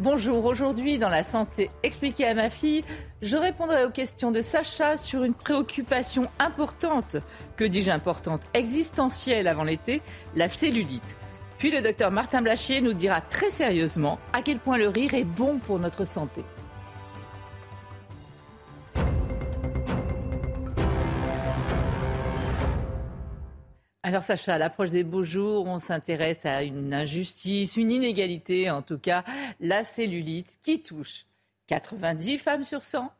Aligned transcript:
Bonjour, 0.00 0.46
aujourd'hui 0.46 0.96
dans 0.96 1.10
la 1.10 1.22
santé 1.22 1.70
expliquée 1.82 2.26
à 2.26 2.32
ma 2.34 2.48
fille, 2.48 2.82
je 3.20 3.36
répondrai 3.36 3.84
aux 3.84 3.90
questions 3.90 4.30
de 4.30 4.40
Sacha 4.40 4.96
sur 4.96 5.22
une 5.22 5.34
préoccupation 5.34 6.28
importante, 6.38 7.18
que 7.56 7.64
dis-je 7.64 7.90
importante, 7.90 8.40
existentielle 8.54 9.46
avant 9.46 9.64
l'été, 9.64 10.00
la 10.34 10.48
cellulite. 10.48 11.16
Puis 11.58 11.70
le 11.70 11.82
docteur 11.82 12.10
Martin 12.10 12.40
Blachier 12.40 12.80
nous 12.80 12.94
dira 12.94 13.20
très 13.20 13.50
sérieusement 13.50 14.18
à 14.32 14.40
quel 14.40 14.58
point 14.58 14.78
le 14.78 14.88
rire 14.88 15.12
est 15.12 15.24
bon 15.24 15.58
pour 15.58 15.78
notre 15.78 16.06
santé. 16.06 16.42
Alors 24.12 24.24
Sacha, 24.24 24.56
à 24.56 24.58
l'approche 24.58 24.90
des 24.90 25.04
beaux 25.04 25.24
jours, 25.24 25.66
on 25.66 25.78
s'intéresse 25.78 26.44
à 26.44 26.64
une 26.64 26.92
injustice, 26.92 27.78
une 27.78 27.90
inégalité 27.90 28.68
en 28.68 28.82
tout 28.82 28.98
cas, 28.98 29.24
la 29.58 29.84
cellulite 29.84 30.58
qui 30.60 30.82
touche 30.82 31.24
90 31.68 32.36
femmes 32.36 32.62
sur 32.62 32.82
100 32.82 33.10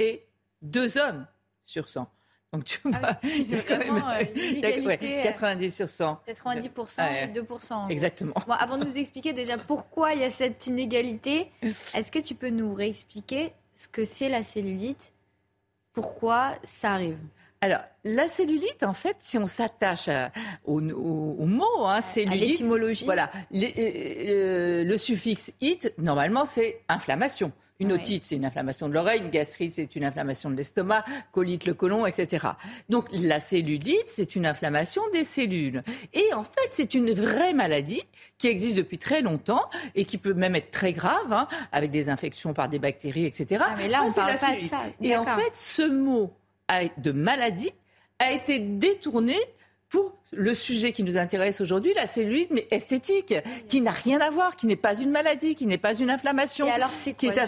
et 0.00 0.26
2 0.60 0.98
hommes 0.98 1.26
sur 1.64 1.88
100. 1.88 2.06
Donc 2.52 2.64
tu 2.64 2.78
vois, 2.84 3.00
ah 3.02 3.18
il 3.24 3.50
y 3.50 3.54
a 3.54 3.62
quand 3.62 3.78
même 3.78 3.94
ouais, 4.84 5.22
90 5.22 5.74
sur 5.74 5.88
100. 5.88 6.20
90% 6.28 7.30
et 7.30 7.32
2%. 7.32 7.88
Exactement. 7.88 8.34
Bon, 8.46 8.52
avant 8.52 8.76
de 8.76 8.84
nous 8.84 8.98
expliquer 8.98 9.32
déjà 9.32 9.56
pourquoi 9.56 10.12
il 10.12 10.20
y 10.20 10.24
a 10.24 10.30
cette 10.30 10.66
inégalité, 10.66 11.50
est-ce 11.62 12.12
que 12.12 12.18
tu 12.18 12.34
peux 12.34 12.50
nous 12.50 12.74
réexpliquer 12.74 13.54
ce 13.74 13.88
que 13.88 14.04
c'est 14.04 14.28
la 14.28 14.42
cellulite? 14.42 15.14
Pourquoi 15.94 16.52
ça 16.62 16.92
arrive? 16.92 17.16
Alors, 17.62 17.82
la 18.02 18.26
cellulite, 18.26 18.82
en 18.82 18.92
fait, 18.92 19.14
si 19.20 19.38
on 19.38 19.46
s'attache 19.46 20.10
au, 20.64 20.80
mot, 20.80 21.86
hein, 21.86 22.00
cellulite, 22.00 22.40
l'étymologie, 22.40 23.04
voilà, 23.04 23.30
le, 23.52 24.82
le, 24.82 24.96
suffixe 24.96 25.52
it, 25.60 25.94
normalement, 25.96 26.44
c'est 26.44 26.80
inflammation. 26.88 27.52
Une 27.78 27.92
otite, 27.92 28.24
c'est 28.24 28.36
une 28.36 28.44
inflammation 28.44 28.88
de 28.88 28.94
l'oreille, 28.94 29.20
une 29.20 29.30
gastrite, 29.30 29.72
c'est 29.72 29.96
une 29.96 30.04
inflammation 30.04 30.50
de 30.50 30.56
l'estomac, 30.56 31.04
colite 31.30 31.64
le 31.66 31.74
côlon, 31.74 32.04
etc. 32.04 32.48
Donc 32.88 33.06
la 33.12 33.40
cellulite, 33.40 34.06
c'est 34.08 34.36
une 34.36 34.46
inflammation 34.46 35.02
des 35.12 35.24
cellules. 35.24 35.82
Et 36.12 36.32
en 36.34 36.44
fait, 36.44 36.68
c'est 36.70 36.94
une 36.94 37.12
vraie 37.12 37.54
maladie 37.54 38.02
qui 38.38 38.48
existe 38.48 38.76
depuis 38.76 38.98
très 38.98 39.22
longtemps 39.22 39.68
et 39.94 40.04
qui 40.04 40.18
peut 40.18 40.34
même 40.34 40.54
être 40.54 40.70
très 40.70 40.92
grave, 40.92 41.32
hein, 41.32 41.48
avec 41.72 41.90
des 41.90 42.08
infections 42.08 42.54
par 42.54 42.68
des 42.68 42.78
bactéries, 42.78 43.24
etc. 43.24 43.64
Ah, 43.66 43.74
mais 43.76 43.88
là, 43.88 44.02
on 44.04 44.12
parle 44.12 44.38
pas 44.38 44.54
de 44.54 44.62
ça. 44.62 44.78
Et 45.00 45.16
en 45.16 45.24
fait, 45.24 45.54
ce 45.54 45.88
mot 45.88 46.32
de 46.98 47.12
maladie 47.12 47.72
a 48.18 48.32
été 48.32 48.58
détourné 48.58 49.36
pour 49.88 50.16
le 50.30 50.54
sujet 50.54 50.92
qui 50.92 51.04
nous 51.04 51.18
intéresse 51.18 51.60
aujourd'hui, 51.60 51.92
la 51.94 52.06
cellulite, 52.06 52.50
mais 52.50 52.66
esthétique, 52.70 53.34
qui 53.68 53.82
n'a 53.82 53.90
rien 53.90 54.22
à 54.22 54.30
voir, 54.30 54.56
qui 54.56 54.66
n'est 54.66 54.76
pas 54.76 54.94
une 54.94 55.10
maladie, 55.10 55.54
qui 55.54 55.66
n'est 55.66 55.76
pas 55.76 55.94
une 55.94 56.08
inflammation. 56.08 56.66
Et 56.66 56.70
alors, 56.70 56.88
c'est 56.88 57.12
qui 57.12 57.26
est 57.26 57.38
un, 57.38 57.46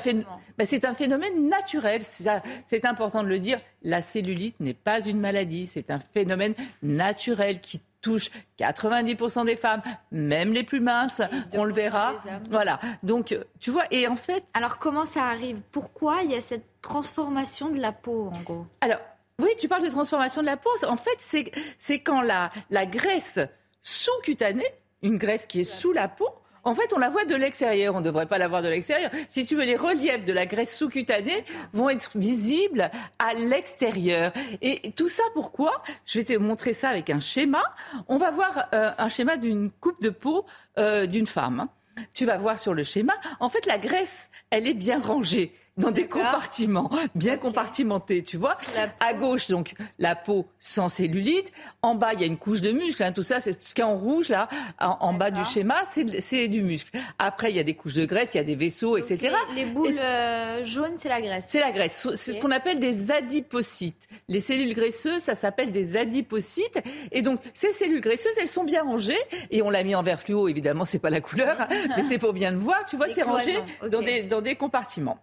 ben, 0.59 0.67
c'est 0.67 0.85
un 0.85 0.93
phénomène 0.93 1.49
naturel. 1.49 2.03
C'est 2.03 2.85
important 2.85 3.23
de 3.23 3.29
le 3.29 3.39
dire. 3.39 3.59
La 3.83 4.03
cellulite 4.03 4.61
n'est 4.61 4.75
pas 4.75 5.01
une 5.01 5.19
maladie. 5.19 5.67
C'est 5.67 5.91
un 5.91 5.99
phénomène 5.99 6.55
naturel 6.83 7.61
qui 7.63 7.81
touche 8.03 8.31
90% 8.59 9.47
des 9.47 9.57
femmes, 9.57 9.81
même 10.13 10.53
les 10.53 10.63
plus 10.63 10.81
minces, 10.81 11.23
on 11.55 11.65
le 11.65 11.73
verra. 11.73 12.17
Voilà. 12.51 12.79
Donc, 13.03 13.35
tu 13.61 13.71
vois, 13.71 13.85
et 13.91 14.07
en 14.07 14.17
fait. 14.17 14.45
Alors, 14.53 14.77
comment 14.79 15.07
ça 15.07 15.25
arrive? 15.25 15.63
Pourquoi 15.73 16.21
il 16.23 16.33
y 16.33 16.35
a 16.35 16.43
cette 16.43 16.67
transformation 16.83 17.71
de 17.71 17.81
la 17.81 17.93
peau, 17.93 18.31
en 18.35 18.43
gros? 18.43 18.67
Alors, 18.83 19.01
oui, 19.41 19.51
tu 19.59 19.69
parles 19.69 19.85
de 19.85 19.91
transformation 19.91 20.43
de 20.43 20.47
la 20.47 20.57
peau. 20.57 20.71
En 20.87 20.97
fait, 20.97 21.51
c'est 21.79 21.99
quand 22.01 22.21
la, 22.21 22.51
la 22.71 22.87
graisse 22.87 23.39
sous-cutanée, 23.83 24.67
une 25.03 25.19
graisse 25.19 25.47
qui 25.47 25.61
est 25.61 25.65
sous 25.65 25.93
la 25.93 26.09
peau, 26.09 26.29
en 26.65 26.75
fait, 26.75 26.93
on 26.95 26.99
la 26.99 27.11
voit 27.11 27.25
de 27.25 27.35
l'extérieur. 27.35 27.95
On 27.95 28.01
ne 28.01 28.05
devrait 28.05 28.27
pas 28.27 28.39
la 28.39 28.49
voir 28.49 28.63
de 28.63 28.69
l'extérieur. 28.69 29.11
Si 29.29 29.45
tu 29.45 29.55
veux, 29.55 29.65
les 29.65 29.77
reliefs 29.77 30.25
de 30.25 30.33
la 30.33 30.47
graisse 30.47 30.77
sous-cutanée 30.77 31.45
vont 31.73 31.91
être 31.91 32.17
visibles 32.17 32.91
à 33.19 33.35
l'extérieur. 33.35 34.33
Et 34.63 34.91
tout 34.93 35.09
ça, 35.09 35.23
pourquoi? 35.35 35.83
Je 36.07 36.19
vais 36.19 36.25
te 36.25 36.33
montrer 36.33 36.73
ça 36.73 36.89
avec 36.89 37.11
un 37.11 37.21
schéma. 37.21 37.63
On 38.09 38.17
va 38.17 38.31
voir 38.31 38.69
euh, 38.75 38.91
un 38.97 39.09
schéma 39.09 39.37
d'une 39.37 39.71
coupe 39.71 40.03
de 40.03 40.11
peau 40.11 40.47
euh, 40.79 41.07
d'une 41.07 41.27
femme. 41.27 41.69
Tu 42.13 42.25
vas 42.25 42.39
voir 42.39 42.59
sur 42.59 42.75
le 42.75 42.83
schéma. 42.83 43.13
En 43.41 43.49
fait, 43.49 43.67
la 43.67 43.79
graisse, 43.79 44.31
elle 44.51 44.67
est 44.67 44.75
bien 44.75 45.01
rangée 45.01 45.53
dans 45.77 45.91
des 45.91 46.07
compartiments 46.07 46.91
bien 47.15 47.37
compartimentés, 47.37 48.23
tu 48.23 48.37
vois. 48.37 48.55
À 49.01 49.15
gauche, 49.15 49.49
donc, 49.49 49.75
la 49.99 50.15
peau 50.15 50.47
sans 50.59 50.89
cellulite. 50.89 51.53
En 51.83 51.95
bas, 51.95 52.13
il 52.15 52.21
y 52.21 52.25
a 52.25 52.27
une 52.27 52.37
couche 52.37 52.61
de 52.61 52.71
muscle. 52.71 53.03
Hein, 53.03 53.13
tout 53.13 53.23
ça, 53.23 53.41
c'est 53.41 53.61
ce 53.61 53.75
qui 53.75 53.81
est 53.81 53.85
en 53.85 53.97
rouge, 53.97 54.29
là, 54.29 54.49
en, 54.79 55.13
bas 55.15 55.31
du 55.31 55.45
schéma, 55.45 55.77
c'est 55.87 56.49
du 56.49 56.63
muscle. 56.63 56.97
Après, 57.19 57.51
il 57.51 57.57
y 57.57 57.61
a 57.61 57.65
des 57.65 57.75
couches 57.75 57.95
de 57.95 58.05
graisse, 58.05 58.31
il 58.35 58.37
y 58.37 58.41
a 58.41 58.45
des 58.45 58.55
vaisseaux, 58.57 58.97
etc. 58.97 59.35
Les, 59.55 59.65
boules 59.65 59.99
euh, 59.99 60.65
jaunes, 60.65 60.95
c'est 60.97 61.09
la 61.09 61.21
graisse. 61.21 61.47
C'est 61.49 61.61
la 61.61 61.73
graisse. 61.73 62.09
C'est 62.15 62.33
ce 62.33 62.37
qu'on 62.39 62.51
appelle 62.51 62.79
des 62.79 63.11
adipocytes. 63.11 64.09
Les 64.29 64.41
cellules 64.41 64.75
graisseuses, 64.75 65.23
ça 65.23 65.35
s'appelle 65.35 65.73
des 65.73 65.97
adipocytes. 65.97 66.83
Et 67.11 67.23
donc, 67.23 67.41
ces 67.53 67.73
cellules 67.73 68.01
graisseuses, 68.01 68.35
elles 68.41 68.49
sont 68.49 68.65
bien 68.65 68.83
rangées. 68.83 69.19
Et 69.51 69.63
on 69.63 69.71
l'a 69.71 69.83
mis 69.83 69.95
en 69.95 70.03
vert 70.03 70.21
fluo, 70.21 70.49
évidemment, 70.49 70.85
c'est 70.85 70.99
pas 70.99 71.11
la 71.11 71.21
couleur, 71.21 71.57
mais 71.97 72.03
c'est 72.03 72.19
pour 72.19 72.33
bien 72.33 72.51
le 72.53 72.59
voir. 72.59 72.85
Tu 72.87 72.97
vois, 72.97 73.07
c'est 73.13 73.23
rangé 73.23 73.59
dans, 73.91 74.03
des, 74.03 74.23
dans 74.23 74.41
des 74.41 74.55
compartiments. 74.55 75.19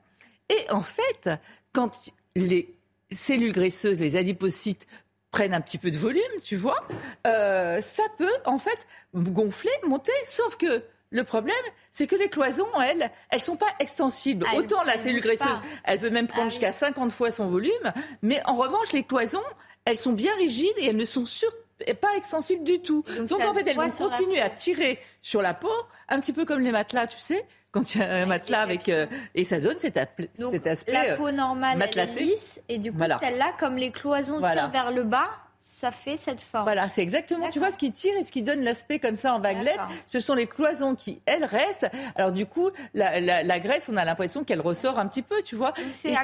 Et 0.51 0.69
en 0.69 0.81
fait, 0.81 1.29
quand 1.73 2.12
les 2.35 2.75
cellules 3.12 3.53
graisseuses, 3.53 4.00
les 4.00 4.16
adipocytes, 4.16 4.85
prennent 5.31 5.53
un 5.53 5.62
petit 5.62 5.78
peu 5.78 5.91
de 5.91 5.97
volume, 5.97 6.22
tu 6.44 6.57
vois, 6.57 6.85
euh, 7.25 7.79
ça 7.81 8.03
peut 8.17 8.28
en 8.45 8.59
fait 8.59 8.78
gonfler, 9.13 9.72
monter, 9.88 10.12
sauf 10.25 10.57
que 10.57 10.84
le 11.09 11.23
problème, 11.23 11.56
c'est 11.89 12.07
que 12.07 12.16
les 12.16 12.29
cloisons, 12.29 12.67
elles, 12.81 13.09
elles 13.29 13.39
sont 13.39 13.56
pas 13.56 13.73
extensibles. 13.79 14.45
Autant 14.56 14.84
la 14.84 14.97
cellule 14.97 15.22
graisseuse, 15.22 15.47
elle 15.84 16.00
peut 16.00 16.09
même 16.09 16.28
prendre 16.28 16.47
ah 16.47 16.50
jusqu'à 16.50 16.73
50 16.73 17.12
fois 17.12 17.31
son 17.31 17.47
volume, 17.47 17.94
mais 18.22 18.41
en 18.45 18.56
revanche, 18.56 18.91
les 18.91 19.03
cloisons, 19.03 19.44
elles 19.85 19.97
sont 19.97 20.13
bien 20.13 20.33
rigides 20.35 20.73
et 20.78 20.85
elles 20.85 20.97
ne 20.97 21.06
sont 21.06 21.25
sur 21.25 21.51
pas 22.00 22.16
extensible 22.16 22.64
du 22.64 22.80
tout. 22.80 23.03
Donc, 23.28 23.42
en 23.42 23.53
fait, 23.53 23.68
elles 23.68 23.75
vont 23.75 23.90
continuer 23.90 24.42
à 24.42 24.50
tirer 24.50 25.00
sur 25.22 25.42
la 25.42 25.53
peau, 25.53 25.72
un 26.09 26.19
petit 26.19 26.34
peu 26.34 26.46
comme 26.46 26.62
les 26.62 26.72
matelas, 26.72 27.08
tu 27.08 27.19
sais, 27.19 27.46
quand 27.72 27.96
il 27.96 28.02
y 28.02 28.03
a 28.03 28.12
un 28.12 28.25
matelas 28.25 28.62
avec 28.62 28.90
euh, 28.90 29.08
et 29.34 29.44
ça 29.44 29.59
donne 29.59 29.80
cet, 29.80 30.00
cet 30.36 30.68
aspect 30.68 30.92
la 30.92 31.16
peau 31.16 31.31
normale 31.31 31.80
elle 31.81 32.00
est 32.00 32.19
lisse 32.19 32.62
et 32.68 32.78
du 32.78 32.92
coup 32.92 33.00
celle-là, 33.22 33.53
comme 33.59 33.78
les 33.78 33.92
cloisons 33.92 34.40
tirent 34.40 34.69
vers 34.69 34.92
le 34.92 35.03
bas. 35.03 35.30
Ça 35.64 35.92
fait 35.92 36.18
cette 36.18 36.42
forme. 36.42 36.64
Voilà, 36.64 36.90
c'est 36.90 37.03
exactement, 37.03 37.52
tu 37.52 37.59
vois, 37.59 37.72
ce 37.72 37.78
qui 37.78 37.92
tire 37.92 38.18
et 38.18 38.25
ce 38.25 38.31
qui 38.31 38.42
donne 38.42 38.63
l'aspect 38.63 38.98
comme 38.98 39.16
ça 39.16 39.36
en 39.36 39.40
vaguelette, 39.40 39.80
ce 40.08 40.19
sont 40.19 40.34
les 40.34 40.48
cloisons 40.48 40.96
qui, 40.96 41.22
elles, 41.28 41.46
restent. 41.46 41.88
Alors 42.16 42.31
du 42.31 42.48
coup, 42.48 42.72
la, 42.96 43.59
graisse, 43.59 43.88
on 43.88 43.96
a 43.96 44.03
l'impression 44.03 44.44
qu'elle 44.44 44.59
ressort 44.59 44.98
un 44.98 45.06
petit 45.06 45.22
peu, 45.22 45.44
tu 45.44 45.56
vois. 45.56 45.74
C'est 45.92 46.16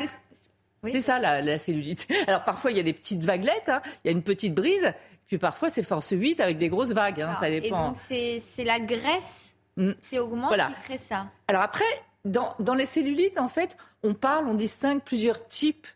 ça 1.01 1.19
la, 1.19 1.59
cellulite. 1.59 2.07
Alors 2.27 2.43
parfois 2.43 2.71
il 2.71 2.77
y 2.77 2.79
a 2.79 2.83
des 2.83 2.93
petites 2.93 3.23
vaguelettes, 3.23 3.69
hein. 3.69 3.81
il 4.03 4.07
y 4.07 4.09
a 4.09 4.11
une 4.11 4.23
petite 4.23 4.55
brise, 4.55 4.93
puis 5.27 5.37
parfois, 5.37 5.69
c'est 5.69 5.83
force 5.83 6.11
8 6.11 6.39
avec 6.39 6.57
des 6.57 6.69
grosses 6.69 6.91
vagues. 6.91 7.21
Hein, 7.21 7.35
ça 7.39 7.49
dépend. 7.49 7.93
Et 8.11 8.31
donc, 8.39 8.41
c'est 8.43 8.63
la 8.63 8.79
graisse 8.79 9.55
mm. 9.75 9.91
qui 10.09 10.19
augmente 10.19 10.53
qui 10.53 10.81
crée 10.83 10.97
ça. 10.97 11.27
Alors 11.47 11.61
après, 11.61 11.83
dans, 12.25 12.55
dans 12.59 12.73
les 12.73 12.85
cellulites, 12.85 13.37
en 13.37 13.49
fait, 13.49 13.77
on 14.03 14.13
parle, 14.13 14.47
on 14.47 14.53
distingue 14.53 15.01
plusieurs 15.01 15.45
types 15.47 15.87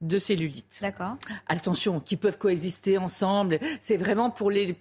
de 0.00 0.18
cellulites. 0.18 0.78
D'accord. 0.80 1.16
Attention, 1.46 2.00
qui 2.00 2.16
peuvent 2.16 2.38
coexister 2.38 2.98
ensemble. 2.98 3.58
C'est 3.80 3.96
vraiment 3.96 4.30
pour 4.30 4.50
les 4.50 4.76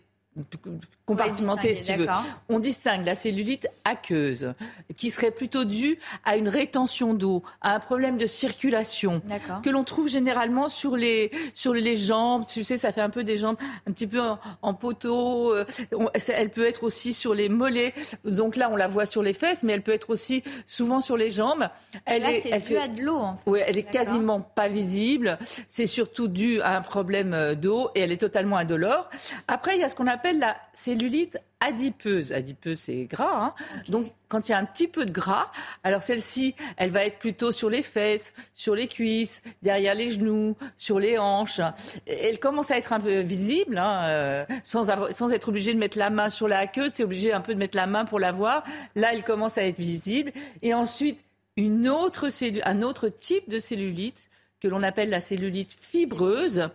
si 1.73 1.85
tu 1.85 1.93
veux. 1.93 2.07
On 2.49 2.59
distingue 2.59 3.05
la 3.05 3.15
cellulite 3.15 3.67
aqueuse, 3.85 4.53
qui 4.95 5.09
serait 5.09 5.31
plutôt 5.31 5.63
due 5.63 5.97
à 6.25 6.35
une 6.35 6.47
rétention 6.47 7.13
d'eau, 7.13 7.43
à 7.61 7.75
un 7.75 7.79
problème 7.79 8.17
de 8.17 8.25
circulation, 8.25 9.21
que 9.63 9.69
l'on 9.69 9.83
trouve 9.83 10.07
généralement 10.07 10.69
sur 10.69 10.95
les, 10.95 11.31
sur 11.53 11.73
les 11.73 11.95
jambes. 11.95 12.45
Tu 12.47 12.63
sais, 12.63 12.77
ça 12.77 12.91
fait 12.91 13.01
un 13.01 13.09
peu 13.09 13.23
des 13.23 13.37
jambes 13.37 13.57
un 13.87 13.91
petit 13.91 14.07
peu 14.07 14.21
en, 14.61 14.73
poteau. 14.73 15.53
Euh, 15.53 15.65
elle 16.27 16.49
peut 16.49 16.65
être 16.65 16.83
aussi 16.83 17.13
sur 17.13 17.33
les 17.33 17.49
mollets. 17.49 17.93
Donc 18.23 18.55
là, 18.55 18.69
on 18.71 18.75
la 18.75 18.87
voit 18.87 19.05
sur 19.05 19.23
les 19.23 19.33
fesses, 19.33 19.63
mais 19.63 19.73
elle 19.73 19.81
peut 19.81 19.93
être 19.93 20.09
aussi 20.09 20.43
souvent 20.67 21.01
sur 21.01 21.17
les 21.17 21.31
jambes. 21.31 21.67
Elle 22.05 22.21
là, 22.21 22.29
c'est 22.41 22.59
dû 22.59 22.77
à 22.77 22.87
de 22.87 23.01
l'eau, 23.01 23.17
en 23.17 23.33
fait. 23.35 23.49
Oui, 23.49 23.59
elle 23.65 23.77
est 23.77 23.83
quasiment 23.83 24.41
pas 24.41 24.67
visible. 24.67 25.37
C'est 25.67 25.87
surtout 25.87 26.27
dû 26.27 26.61
à 26.61 26.77
un 26.77 26.81
problème 26.81 27.33
euh, 27.33 27.55
d'eau 27.55 27.89
et 27.95 28.01
elle 28.01 28.11
est 28.11 28.17
totalement 28.17 28.57
indolore. 28.57 29.09
Après, 29.47 29.75
il 29.75 29.81
y 29.81 29.83
a 29.83 29.89
ce 29.89 29.95
qu'on 29.95 30.07
appelle 30.07 30.28
la 30.37 30.55
cellulite 30.73 31.39
adipeuse. 31.59 32.31
Adipeuse, 32.31 32.79
c'est 32.79 33.05
gras. 33.05 33.45
Hein. 33.45 33.53
Donc, 33.89 34.11
quand 34.27 34.47
il 34.47 34.51
y 34.51 34.55
a 34.55 34.57
un 34.57 34.65
petit 34.65 34.87
peu 34.87 35.05
de 35.05 35.11
gras, 35.11 35.51
alors 35.83 36.03
celle-ci, 36.03 36.55
elle 36.77 36.91
va 36.91 37.05
être 37.05 37.17
plutôt 37.19 37.51
sur 37.51 37.69
les 37.69 37.81
fesses, 37.81 38.33
sur 38.53 38.75
les 38.75 38.87
cuisses, 38.87 39.41
derrière 39.61 39.95
les 39.95 40.11
genoux, 40.11 40.55
sur 40.77 40.99
les 40.99 41.17
hanches. 41.17 41.61
Elle 42.05 42.39
commence 42.39 42.71
à 42.71 42.77
être 42.77 42.93
un 42.93 42.99
peu 42.99 43.19
visible, 43.19 43.77
hein, 43.77 44.03
euh, 44.07 44.45
sans, 44.63 44.85
sans 45.11 45.31
être 45.31 45.49
obligé 45.49 45.73
de 45.73 45.79
mettre 45.79 45.97
la 45.97 46.09
main 46.09 46.29
sur 46.29 46.47
la 46.47 46.67
queue. 46.67 46.89
C'est 46.93 47.03
obligé 47.03 47.33
un 47.33 47.41
peu 47.41 47.53
de 47.53 47.59
mettre 47.59 47.77
la 47.77 47.87
main 47.87 48.05
pour 48.05 48.19
la 48.19 48.31
voir. 48.31 48.63
Là, 48.95 49.13
elle 49.13 49.23
commence 49.23 49.57
à 49.57 49.63
être 49.63 49.79
visible. 49.79 50.31
Et 50.61 50.73
ensuite, 50.73 51.19
une 51.57 51.89
autre 51.89 52.29
un 52.63 52.81
autre 52.81 53.09
type 53.09 53.49
de 53.49 53.59
cellulite 53.59 54.29
que 54.61 54.67
l'on 54.67 54.83
appelle 54.83 55.09
la 55.09 55.21
cellulite 55.21 55.73
fibreuse 55.73 56.69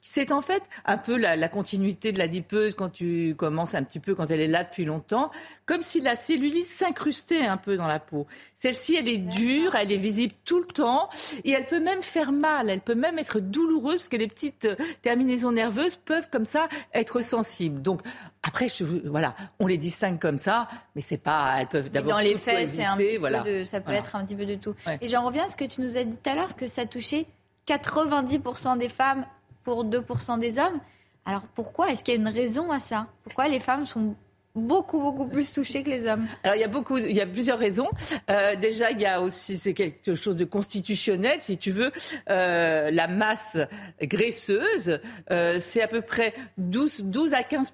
c'est 0.00 0.32
en 0.32 0.42
fait 0.42 0.62
un 0.84 0.96
peu 0.96 1.16
la, 1.16 1.48
continuité 1.48 2.12
de 2.12 2.18
la 2.18 2.28
dipeuse 2.28 2.74
quand 2.74 2.90
tu 2.90 3.34
commences 3.36 3.74
un 3.74 3.82
petit 3.82 4.00
peu, 4.00 4.14
quand 4.14 4.30
elle 4.30 4.40
est 4.40 4.48
là 4.48 4.64
depuis 4.64 4.84
longtemps, 4.84 5.30
comme 5.66 5.82
si 5.82 6.00
la 6.00 6.16
cellulite 6.16 6.68
s'incrustait 6.68 7.46
un 7.46 7.56
peu 7.56 7.76
dans 7.76 7.86
la 7.86 7.98
peau. 7.98 8.26
Celle-ci, 8.56 8.96
elle 8.96 9.08
est 9.08 9.18
dure, 9.18 9.74
elle 9.74 9.92
est 9.92 9.98
visible 9.98 10.34
tout 10.44 10.58
le 10.58 10.66
temps 10.66 11.08
et 11.44 11.50
elle 11.50 11.66
peut 11.66 11.80
même 11.80 12.02
faire 12.02 12.32
mal, 12.32 12.70
elle 12.70 12.80
peut 12.80 12.94
même 12.94 13.18
être 13.18 13.40
douloureuse 13.40 13.96
parce 13.96 14.08
que 14.08 14.16
les 14.16 14.28
petites 14.28 14.64
euh, 14.64 14.76
terminaisons 15.02 15.52
nerveuses 15.52 15.96
peuvent 15.96 16.28
comme 16.30 16.44
ça 16.46 16.68
être 16.92 17.22
sensibles. 17.22 17.82
Donc 17.82 18.00
après, 18.42 18.68
voilà, 19.04 19.34
on 19.58 19.66
les 19.66 19.78
distingue 19.78 20.18
comme 20.18 20.38
ça, 20.38 20.68
mais 20.94 21.00
c'est 21.00 21.18
pas, 21.18 21.56
elles 21.58 21.66
peuvent 21.66 21.90
d'abord 21.90 22.12
dans 22.12 22.18
les 22.20 22.36
faits, 22.36 22.68
c'est 22.68 22.84
un 22.84 22.96
petit 22.96 23.18
peu 23.18 23.30
de, 23.30 23.64
ça 23.64 23.80
peut 23.80 23.92
être 23.92 24.16
un 24.16 24.24
petit 24.24 24.36
peu 24.36 24.46
de 24.46 24.54
tout. 24.54 24.74
Et 25.00 25.08
j'en 25.08 25.24
reviens 25.24 25.44
à 25.44 25.48
ce 25.48 25.56
que 25.56 25.64
tu 25.64 25.80
nous 25.80 25.96
as 25.96 26.04
dit 26.04 26.16
tout 26.16 26.30
à 26.30 26.34
l'heure 26.34 26.56
que 26.56 26.66
ça 26.66 26.86
touchait 26.86 27.26
90% 27.66 28.78
des 28.78 28.88
femmes 28.88 29.24
pour 29.64 29.84
2% 29.84 30.38
des 30.38 30.58
hommes. 30.58 30.78
Alors 31.24 31.42
pourquoi 31.54 31.90
Est-ce 31.90 32.02
qu'il 32.02 32.14
y 32.14 32.16
a 32.16 32.20
une 32.20 32.28
raison 32.28 32.70
à 32.70 32.80
ça? 32.80 33.06
Pourquoi 33.22 33.48
les 33.48 33.60
femmes 33.60 33.86
sont 33.86 34.14
beaucoup 34.54 35.00
beaucoup 35.00 35.26
plus 35.26 35.52
touchées 35.52 35.82
que 35.82 35.90
les 35.90 36.06
hommes? 36.06 36.26
Alors 36.42 36.54
il 36.54 36.60
y 36.60 36.64
a 36.64 36.68
beaucoup, 36.68 36.98
il 36.98 37.12
y 37.12 37.20
a 37.20 37.26
plusieurs 37.26 37.58
raisons. 37.58 37.88
Euh, 38.30 38.54
déjà 38.56 38.90
il 38.90 39.00
y 39.00 39.06
a 39.06 39.22
aussi 39.22 39.56
c'est 39.56 39.72
quelque 39.72 40.14
chose 40.14 40.36
de 40.36 40.44
constitutionnel, 40.44 41.40
si 41.40 41.56
tu 41.56 41.70
veux. 41.70 41.90
Euh, 42.28 42.90
la 42.90 43.08
masse 43.08 43.56
graisseuse, 44.02 45.00
euh, 45.30 45.58
c'est 45.60 45.82
à 45.82 45.88
peu 45.88 46.02
près 46.02 46.34
12, 46.58 47.04
12 47.04 47.34
à 47.34 47.42
15 47.42 47.72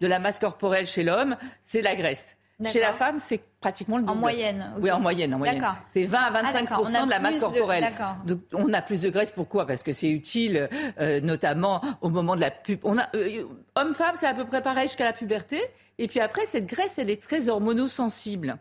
de 0.00 0.06
la 0.06 0.18
masse 0.18 0.40
corporelle 0.40 0.86
chez 0.86 1.04
l'homme, 1.04 1.36
c'est 1.62 1.80
la 1.80 1.94
graisse. 1.94 2.36
Chez 2.64 2.80
la 2.80 2.92
femme, 2.92 3.18
c'est 3.18 3.40
pratiquement 3.64 3.96
le 3.96 4.02
double. 4.02 4.18
En 4.18 4.20
moyenne. 4.20 4.72
Oui, 4.78 4.90
en 4.90 5.00
moyenne, 5.00 5.34
en 5.34 5.38
moyenne. 5.38 5.64
C'est 5.88 6.04
20 6.04 6.18
à 6.18 6.30
25 6.30 6.68
ah, 6.70 7.04
de 7.06 7.10
la 7.10 7.18
masse 7.18 7.38
corporelle. 7.38 7.94
Donc, 8.26 8.40
on 8.52 8.70
a 8.74 8.82
plus 8.82 9.00
de 9.00 9.08
graisse. 9.08 9.30
Pourquoi? 9.30 9.66
Parce 9.66 9.82
que 9.82 9.92
c'est 9.92 10.10
utile, 10.10 10.68
euh, 11.00 11.20
notamment 11.22 11.80
au 12.02 12.10
moment 12.10 12.36
de 12.36 12.42
la 12.42 12.50
pub. 12.50 12.80
On 12.84 12.98
a 12.98 13.08
euh, 13.14 13.44
homme-femme, 13.74 14.16
c'est 14.16 14.26
à 14.26 14.34
peu 14.34 14.44
près 14.44 14.62
pareil 14.62 14.88
jusqu'à 14.88 15.04
la 15.04 15.14
puberté. 15.14 15.62
Et 15.96 16.08
puis 16.08 16.20
après, 16.20 16.44
cette 16.44 16.66
graisse, 16.66 16.92
elle 16.98 17.08
est 17.08 17.22
très 17.22 17.48
hormonosensible. 17.48 18.58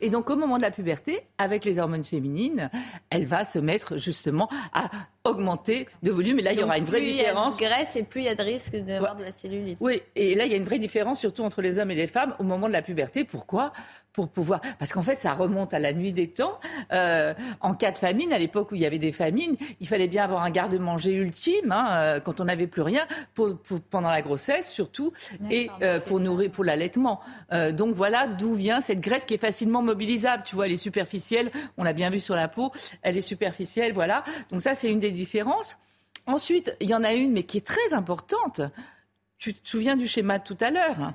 Et 0.00 0.10
donc, 0.10 0.28
au 0.28 0.36
moment 0.36 0.58
de 0.58 0.62
la 0.62 0.70
puberté, 0.70 1.20
avec 1.38 1.64
les 1.64 1.78
hormones 1.78 2.04
féminines, 2.04 2.70
elle 3.10 3.24
va 3.24 3.44
se 3.44 3.58
mettre 3.58 3.96
justement 3.96 4.48
à 4.72 4.90
augmenter 5.24 5.86
de 6.02 6.10
volume. 6.10 6.40
Et 6.40 6.42
là, 6.42 6.52
il 6.52 6.58
y 6.58 6.62
aura 6.62 6.78
une 6.78 6.84
vraie 6.84 7.00
différence. 7.00 7.56
Plus 7.56 7.64
il 7.64 7.64
y 7.64 7.66
a 7.66 7.70
de 7.70 7.74
graisse 7.74 7.96
et 7.96 8.02
plus 8.02 8.20
il 8.22 8.24
y 8.24 8.28
a 8.28 8.34
de 8.34 8.42
risque 8.42 8.76
d'avoir 8.76 9.14
de 9.16 9.22
la 9.22 9.32
cellulite. 9.32 9.78
Oui, 9.80 10.02
et 10.16 10.34
là, 10.34 10.46
il 10.46 10.50
y 10.50 10.54
a 10.54 10.56
une 10.56 10.64
vraie 10.64 10.78
différence, 10.78 11.20
surtout 11.20 11.42
entre 11.44 11.62
les 11.62 11.78
hommes 11.78 11.90
et 11.90 11.94
les 11.94 12.06
femmes, 12.08 12.34
au 12.38 12.42
moment 12.42 12.66
de 12.66 12.72
la 12.72 12.82
puberté. 12.82 13.24
Pourquoi? 13.24 13.72
Pour 14.12 14.28
pouvoir. 14.28 14.60
Parce 14.78 14.92
qu'en 14.92 15.00
fait, 15.00 15.16
ça 15.16 15.32
remonte 15.32 15.72
à 15.72 15.78
la 15.78 15.92
nuit 15.92 16.12
des 16.12 16.28
temps. 16.28 16.58
Euh, 16.92 17.32
en 17.60 17.74
cas 17.74 17.92
de 17.92 17.98
famine, 17.98 18.32
à 18.32 18.38
l'époque 18.38 18.72
où 18.72 18.74
il 18.74 18.82
y 18.82 18.86
avait 18.86 18.98
des 18.98 19.12
famines, 19.12 19.56
il 19.80 19.88
fallait 19.88 20.08
bien 20.08 20.24
avoir 20.24 20.42
un 20.42 20.50
garde-manger 20.50 21.14
ultime, 21.14 21.72
hein, 21.72 21.86
euh, 21.90 22.20
quand 22.20 22.40
on 22.40 22.44
n'avait 22.44 22.66
plus 22.66 22.82
rien, 22.82 23.06
pour, 23.32 23.56
pendant 23.88 24.10
la 24.10 24.20
grossesse 24.20 24.70
surtout, 24.70 25.12
et 25.50 25.70
euh, 25.82 25.98
pour 25.98 26.20
nourrir, 26.20 26.50
pour 26.50 26.64
l'allaitement. 26.64 27.20
donc 27.72 27.94
voilà 27.94 28.26
d'où 28.26 28.54
vient 28.54 28.80
cette 28.80 29.00
graisse 29.00 29.24
qui 29.24 29.34
est 29.34 29.38
facilement 29.38 29.82
mobilisable. 29.82 30.42
Tu 30.44 30.56
vois, 30.56 30.66
elle 30.66 30.72
est 30.72 30.76
superficielle. 30.76 31.50
On 31.78 31.84
l'a 31.84 31.92
bien 31.92 32.10
vu 32.10 32.20
sur 32.20 32.34
la 32.34 32.48
peau. 32.48 32.70
Elle 33.02 33.16
est 33.16 33.22
superficielle, 33.22 33.92
voilà. 33.92 34.24
Donc 34.50 34.60
ça, 34.60 34.74
c'est 34.74 34.90
une 34.90 34.98
des 34.98 35.11
différences. 35.12 35.76
Ensuite, 36.26 36.76
il 36.80 36.88
y 36.88 36.94
en 36.94 37.04
a 37.04 37.12
une, 37.12 37.32
mais 37.32 37.42
qui 37.42 37.58
est 37.58 37.66
très 37.66 37.92
importante. 37.92 38.60
Tu 39.38 39.54
te 39.54 39.68
souviens 39.68 39.96
du 39.96 40.06
schéma 40.06 40.38
tout 40.38 40.56
à 40.60 40.70
l'heure 40.70 41.12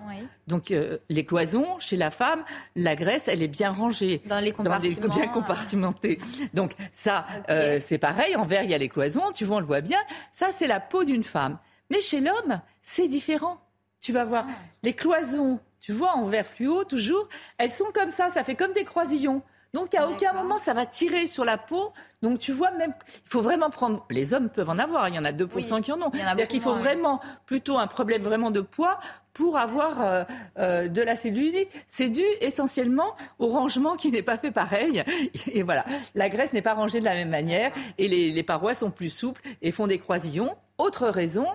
Donc, 0.48 0.72
euh, 0.72 0.98
les 1.08 1.26
cloisons, 1.26 1.80
chez 1.80 1.96
la 1.96 2.12
femme, 2.12 2.44
la 2.76 2.98
graisse, 2.98 3.30
elle 3.30 3.42
est 3.42 3.48
bien 3.48 3.72
rangée. 3.72 4.22
Dans 4.26 4.42
les 4.42 4.52
compartiments. 4.52 5.16
bien 5.16 5.28
compartimentée. 5.28 6.20
Donc, 6.54 6.74
ça, 6.92 7.26
euh, 7.50 7.80
c'est 7.82 7.98
pareil. 7.98 8.36
Envers, 8.36 8.64
il 8.64 8.72
y 8.72 8.74
a 8.74 8.78
les 8.78 8.90
cloisons, 8.90 9.32
tu 9.34 9.46
vois, 9.46 9.58
on 9.58 9.60
le 9.62 9.66
voit 9.66 9.80
bien. 9.80 10.00
Ça, 10.34 10.52
c'est 10.52 10.68
la 10.68 10.82
peau 10.82 11.06
d'une 11.06 11.24
femme. 11.24 11.58
Mais 11.90 12.02
chez 12.02 12.20
l'homme, 12.20 12.60
c'est 12.82 13.08
différent. 13.08 13.62
Tu 14.02 14.12
vas 14.12 14.26
voir, 14.26 14.46
ah. 14.50 14.54
les 14.84 14.92
cloisons, 14.92 15.62
tu 15.80 15.94
vois, 15.94 16.12
en 16.18 16.28
vert 16.28 16.46
fluo, 16.46 16.84
toujours, 16.84 17.30
elles 17.58 17.72
sont 17.72 17.92
comme 17.94 18.12
ça. 18.12 18.30
Ça 18.30 18.44
fait 18.44 18.56
comme 18.56 18.74
des 18.74 18.84
croisillons. 18.84 19.42
Donc 19.74 19.96
à 19.96 20.08
aucun 20.08 20.34
moment 20.34 20.58
ça 20.58 20.74
va 20.74 20.86
tirer 20.86 21.28
sur 21.28 21.46
la 21.46 21.58
peau. 21.58 21.92
Donc 22.22 22.40
tu 22.40 22.52
vois 22.52 22.72
même, 22.72 22.94
il 23.08 23.30
faut 23.30 23.42
vraiment 23.42 23.70
prendre. 23.70 24.06
Les 24.10 24.34
hommes 24.34 24.50
peuvent 24.50 24.70
en 24.70 24.80
avoir, 24.80 25.10
il 25.10 25.16
y 25.16 25.20
en 25.20 25.26
a 25.26 25.32
2% 25.32 25.82
qui 25.82 25.92
en 25.92 26.02
ont. 26.02 26.12
C'est-à-dire 26.14 26.48
qu'il 26.48 26.62
faut 26.62 26.76
vraiment 26.76 27.20
plutôt 27.46 27.78
un 27.78 27.88
problème 27.88 28.22
vraiment 28.22 28.52
de 28.52 28.62
poids 28.62 29.00
pour 29.34 29.58
avoir 29.58 30.02
euh, 30.02 30.24
euh, 30.58 30.88
de 30.88 31.02
la 31.02 31.16
cellulite. 31.16 31.70
C'est 31.88 32.10
dû 32.10 32.24
essentiellement 32.42 33.16
au 33.40 33.48
rangement 33.48 33.96
qui 33.96 34.12
n'est 34.12 34.24
pas 34.24 34.38
fait 34.38 34.52
pareil. 34.52 35.04
Et 35.48 35.64
voilà, 35.64 35.86
la 36.16 36.30
graisse 36.30 36.54
n'est 36.54 36.62
pas 36.62 36.74
rangée 36.74 37.00
de 37.00 37.06
la 37.06 37.14
même 37.14 37.30
manière 37.30 37.72
et 37.98 38.08
les, 38.08 38.32
les 38.32 38.44
parois 38.44 38.74
sont 38.74 38.90
plus 38.90 39.10
souples 39.10 39.42
et 39.62 39.72
font 39.72 39.88
des 39.88 40.00
croisillons. 40.00 40.56
Autre 40.78 41.08
raison, 41.08 41.48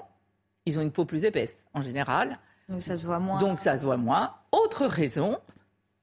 ils 0.67 0.79
ont 0.79 0.83
une 0.83 0.93
peau 0.93 1.05
plus 1.05 1.25
épaisse 1.25 1.65
en 1.75 1.83
général. 1.83 2.39
Donc 2.69 2.83
ça 2.83 2.97
se 2.97 3.07
voit 3.07 3.19
moins. 3.19 3.39
Donc 3.39 3.61
ça 3.61 3.79
se 3.79 3.85
voit 3.85 3.97
moins. 3.97 4.35
Autre 4.53 4.87
raison, 4.87 5.39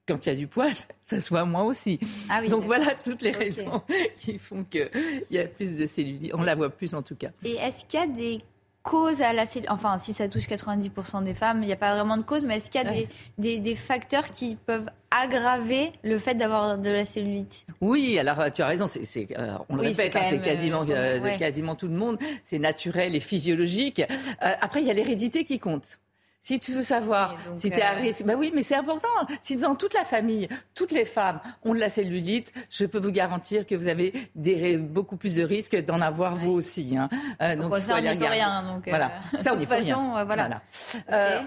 quand 0.09 0.25
il 0.25 0.29
y 0.29 0.31
a 0.31 0.35
du 0.35 0.47
poil, 0.47 0.73
ça 1.01 1.21
soit 1.21 1.45
moins 1.45 1.63
aussi. 1.63 1.99
Ah 2.29 2.45
Donc 2.47 2.63
voilà 2.63 2.95
toutes 2.95 3.21
les 3.21 3.31
raisons 3.31 3.81
qui 4.17 4.39
font 4.39 4.63
qu'il 4.63 4.89
y 5.29 5.37
a 5.37 5.47
plus 5.47 5.77
de 5.77 5.85
cellulite. 5.85 6.31
On 6.33 6.41
la 6.41 6.55
voit 6.55 6.71
plus 6.71 6.93
en 6.93 7.03
tout 7.03 7.15
cas. 7.15 7.29
Et 7.45 7.55
est-ce 7.55 7.85
qu'il 7.85 7.99
y 7.99 8.03
a 8.03 8.07
des 8.07 8.39
causes 8.81 9.21
à 9.21 9.33
la 9.33 9.45
cellulite 9.45 9.71
Enfin, 9.71 9.99
si 9.99 10.13
ça 10.13 10.27
touche 10.27 10.47
90% 10.47 11.23
des 11.23 11.35
femmes, 11.35 11.61
il 11.61 11.67
n'y 11.67 11.73
a 11.73 11.77
pas 11.77 11.93
vraiment 11.93 12.17
de 12.17 12.23
cause, 12.23 12.43
mais 12.43 12.57
est-ce 12.57 12.71
qu'il 12.71 12.81
y 12.81 12.87
a 12.87 13.05
des, 13.37 13.59
des, 13.59 13.75
facteurs 13.75 14.31
qui 14.31 14.55
peuvent 14.55 14.89
aggraver 15.11 15.91
le 16.03 16.17
fait 16.17 16.33
d'avoir 16.33 16.79
de 16.79 16.89
la 16.89 17.05
cellulite? 17.05 17.65
Oui, 17.81 18.17
alors 18.17 18.51
tu 18.51 18.63
as 18.63 18.67
raison, 18.67 18.87
c'est, 18.87 19.27
euh, 19.37 19.57
on 19.69 19.75
le 19.75 19.83
répète, 19.83 20.13
c'est, 20.13 20.17
hein, 20.17 20.39
quasiment, 20.39 20.85
euh, 20.89 21.19
euh, 21.21 21.37
quasiment 21.37 21.75
tout 21.75 21.87
le 21.87 21.95
monde, 21.95 22.17
c'est 22.43 22.59
naturel 22.59 23.15
et 23.15 23.19
physiologique. 23.19 24.01
après, 24.39 24.81
il 24.81 24.87
y 24.87 24.91
a 24.91 24.93
l'hérédité 24.93 25.43
qui 25.43 25.59
compte. 25.59 25.99
Si 26.41 26.57
tu 26.57 26.71
veux 26.71 26.83
savoir 26.83 27.35
si 27.57 27.69
tu 27.69 27.77
es 27.77 27.81
à 27.81 27.95
euh, 27.95 27.99
risque, 27.99 28.23
bah 28.23 28.35
oui, 28.37 28.51
mais 28.55 28.63
c'est 28.63 28.75
important. 28.75 29.09
Si 29.41 29.57
dans 29.57 29.75
toute 29.75 29.93
la 29.93 30.05
famille, 30.05 30.47
toutes 30.73 30.93
les 30.93 31.03
femmes 31.03 31.41
ont 31.65 31.73
de 31.73 31.79
la 31.79 31.89
cellulite, 31.89 32.53
je 32.69 32.85
peux 32.85 32.97
vous 32.97 33.11
garantir 33.11 33.67
que 33.67 33.75
vous 33.75 33.87
avez 33.87 34.13
des, 34.35 34.77
beaucoup 34.77 35.17
plus 35.17 35.35
de 35.35 35.43
risques 35.43 35.75
d'en 35.83 35.99
avoir 35.99 36.37
vous 36.37 36.51
aussi. 36.51 36.95
Hein. 36.97 37.09
Euh, 37.41 37.57
donc, 37.57 37.75
ça, 37.81 37.97
on 37.97 38.01
n'y 38.01 38.15
peut 38.15 38.25
rien. 38.25 38.63
Donc, 38.63 38.87
voilà. 38.87 39.11
Euh, 39.33 39.41
ça, 39.41 39.53
de 39.53 39.59
toute 39.59 39.67
façon, 39.67 40.13
voilà. 40.25 40.61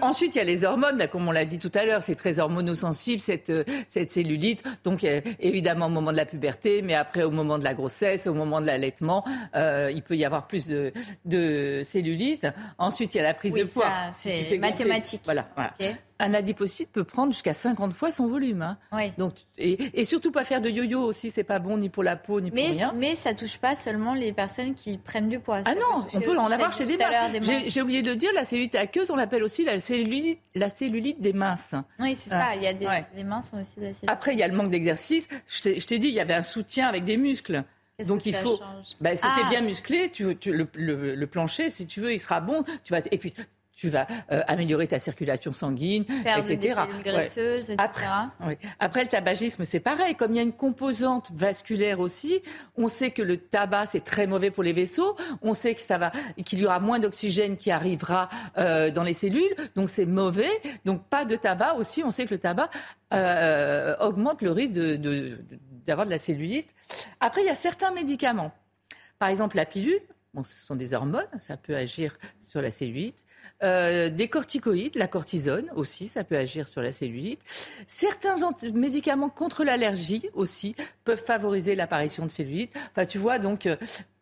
ensuite, 0.01 0.35
il 0.35 0.37
y 0.37 0.41
a 0.41 0.45
les 0.45 0.63
hormones, 0.63 1.07
comme 1.11 1.27
on 1.27 1.31
l'a 1.31 1.45
dit 1.45 1.57
tout 1.57 1.71
à 1.73 1.85
l'heure, 1.85 2.03
c'est 2.03 2.15
très 2.15 2.37
hormonosensible 2.37 3.19
cette 3.19 3.51
cette 3.87 4.11
cellulite. 4.11 4.63
Donc, 4.83 5.03
évidemment 5.39 5.87
au 5.87 5.89
moment 5.89 6.11
de 6.11 6.17
la 6.17 6.25
puberté, 6.25 6.83
mais 6.83 6.93
après 6.93 7.23
au 7.23 7.31
moment 7.31 7.57
de 7.57 7.63
la 7.63 7.73
grossesse, 7.73 8.27
au 8.27 8.35
moment 8.35 8.61
de 8.61 8.67
l'allaitement, 8.67 9.25
il 9.55 10.03
peut 10.03 10.15
y 10.15 10.23
avoir 10.23 10.45
plus 10.45 10.67
de 10.67 10.93
de 11.25 11.81
cellulite. 11.83 12.47
Ensuite, 12.77 13.15
il 13.15 13.17
y 13.17 13.21
a 13.21 13.23
la 13.23 13.33
prise 13.33 13.55
de 13.55 13.63
poids. 13.63 13.87
Voilà. 15.25 15.47
Un 16.19 16.33
adipocyte 16.33 16.89
peut 16.91 17.03
prendre 17.03 17.33
jusqu'à 17.33 17.53
50 17.53 17.93
fois 17.93 18.11
son 18.11 18.27
volume. 18.27 18.61
Hein. 18.61 18.77
Donc, 19.17 19.33
et, 19.57 20.05
surtout 20.05 20.31
pas 20.31 20.45
faire 20.45 20.61
de 20.61 20.69
yo-yo 20.69 21.01
aussi, 21.01 21.31
c'est 21.31 21.43
pas 21.43 21.59
bon 21.59 21.77
ni 21.77 21.89
pour 21.89 22.03
la 22.03 22.15
peau 22.15 22.39
ni 22.39 22.49
pour 22.49 22.59
rien. 22.59 22.93
Mais 22.95 23.15
ça 23.15 23.33
touche 23.33 23.57
pas 23.57 23.75
seulement 23.75 24.13
les 24.13 24.31
personnes 24.31 24.73
qui 24.73 24.97
prennent 24.97 25.29
du 25.29 25.39
poids. 25.39 25.61
ah 25.65 25.75
non, 25.75 26.07
on 26.13 26.19
peut 26.21 26.37
en 26.37 26.51
avoir 26.51 26.73
chez 26.73 26.85
des 26.85 26.97
minces. 26.97 27.67
J'ai 27.67 27.81
oublié 27.81 28.01
de 28.01 28.09
le 28.11 28.15
dire, 28.15 28.31
la 28.33 28.45
cellulite 28.45 28.75
aqueuse, 28.75 29.11
on 29.11 29.15
l'appelle 29.15 29.43
aussi 29.43 29.63
la 29.63 29.79
cellulite, 29.79 30.39
la 30.55 30.69
cellulite 30.69 31.19
des 31.19 31.33
minces. 31.33 31.75
Oui, 31.99 32.15
c'est 32.15 32.29
ça. 32.29 32.55
Il 32.55 32.63
y 32.63 32.67
a 32.67 32.73
des, 32.73 32.87
les 33.15 33.23
minces 33.23 33.51
ont 33.53 33.61
aussi 33.61 33.75
de 33.77 33.81
la 33.81 33.93
cellulite. 33.93 34.09
Après, 34.09 34.33
il 34.33 34.39
y 34.39 34.43
a 34.43 34.47
le 34.47 34.55
manque 34.55 34.69
d'exercice. 34.69 35.27
Je 35.47 35.85
t'ai 35.85 35.99
dit, 35.99 36.07
il 36.07 36.13
y 36.13 36.19
avait 36.19 36.33
un 36.33 36.43
soutien 36.43 36.87
avec 36.87 37.05
des 37.05 37.17
muscles. 37.17 37.63
Donc 38.05 38.25
il 38.25 38.35
faut. 38.35 38.59
Bah, 39.01 39.15
c'était 39.15 39.27
ah. 39.27 39.49
bien 39.49 39.61
musclé. 39.61 40.09
Tu, 40.09 40.37
le, 40.45 40.67
le, 40.73 41.27
plancher, 41.27 41.69
si 41.69 41.85
tu 41.85 42.01
veux, 42.01 42.13
il 42.13 42.19
sera 42.19 42.41
bon. 42.41 42.63
Tu 42.83 42.91
vas 42.91 43.01
et 43.11 43.17
puis 43.17 43.33
tu 43.83 43.89
vas 43.89 44.07
euh, 44.31 44.41
améliorer 44.47 44.87
ta 44.87 44.97
circulation 44.97 45.51
sanguine, 45.51 46.05
etc. 46.37 46.83
Des 47.03 47.11
graisseuses, 47.11 47.69
etc. 47.69 47.89
Après, 48.79 49.03
le 49.03 49.09
tabagisme, 49.09 49.65
c'est 49.65 49.81
pareil. 49.81 50.15
Comme 50.15 50.31
il 50.31 50.37
y 50.37 50.39
a 50.39 50.43
une 50.43 50.53
composante 50.53 51.31
vasculaire 51.33 51.99
aussi, 51.99 52.41
on 52.77 52.87
sait 52.87 53.11
que 53.11 53.21
le 53.21 53.35
tabac, 53.35 53.87
c'est 53.87 54.05
très 54.05 54.25
mauvais 54.25 54.51
pour 54.51 54.63
les 54.63 54.71
vaisseaux. 54.71 55.17
On 55.41 55.53
sait 55.53 55.75
que 55.75 55.81
ça 55.81 55.97
va, 55.97 56.13
qu'il 56.45 56.59
y 56.59 56.65
aura 56.65 56.79
moins 56.79 56.99
d'oxygène 56.99 57.57
qui 57.57 57.71
arrivera 57.71 58.29
euh, 58.57 58.89
dans 58.89 59.03
les 59.03 59.13
cellules. 59.13 59.53
Donc, 59.75 59.89
c'est 59.89 60.05
mauvais. 60.05 60.61
Donc, 60.85 61.03
pas 61.09 61.25
de 61.25 61.35
tabac 61.35 61.73
aussi. 61.73 62.05
On 62.05 62.11
sait 62.11 62.25
que 62.25 62.33
le 62.33 62.37
tabac 62.37 62.69
euh, 63.13 63.97
augmente 63.99 64.41
le 64.41 64.51
risque 64.51 64.75
d'avoir 64.75 66.05
de, 66.05 66.09
de 66.09 66.15
la 66.15 66.19
cellulite. 66.19 66.73
Après, 67.19 67.41
il 67.41 67.47
y 67.47 67.49
a 67.49 67.55
certains 67.55 67.91
médicaments. 67.91 68.53
Par 69.19 69.27
exemple, 69.27 69.57
la 69.57 69.65
pilule 69.65 69.99
bon, 70.33 70.43
ce 70.43 70.65
sont 70.65 70.75
des 70.75 70.93
hormones, 70.93 71.27
ça 71.39 71.57
peut 71.57 71.75
agir 71.75 72.17
sur 72.53 72.61
la 72.61 72.69
cellulite. 72.69 73.25
Euh, 73.63 74.09
des 74.09 74.27
corticoïdes, 74.27 74.93
la 74.93 75.07
cortisone 75.07 75.71
aussi, 75.75 76.07
ça 76.07 76.23
peut 76.23 76.37
agir 76.37 76.67
sur 76.67 76.83
la 76.83 76.93
cellulite. 76.93 77.41
Certains 77.87 78.37
médicaments 78.75 79.29
contre 79.29 79.63
l'allergie 79.63 80.29
aussi 80.35 80.75
peuvent 81.03 81.23
favoriser 81.23 81.73
l'apparition 81.73 82.27
de 82.27 82.31
cellulite. 82.31 82.71
Enfin, 82.91 83.07
tu 83.07 83.17
vois, 83.17 83.39
donc 83.39 83.67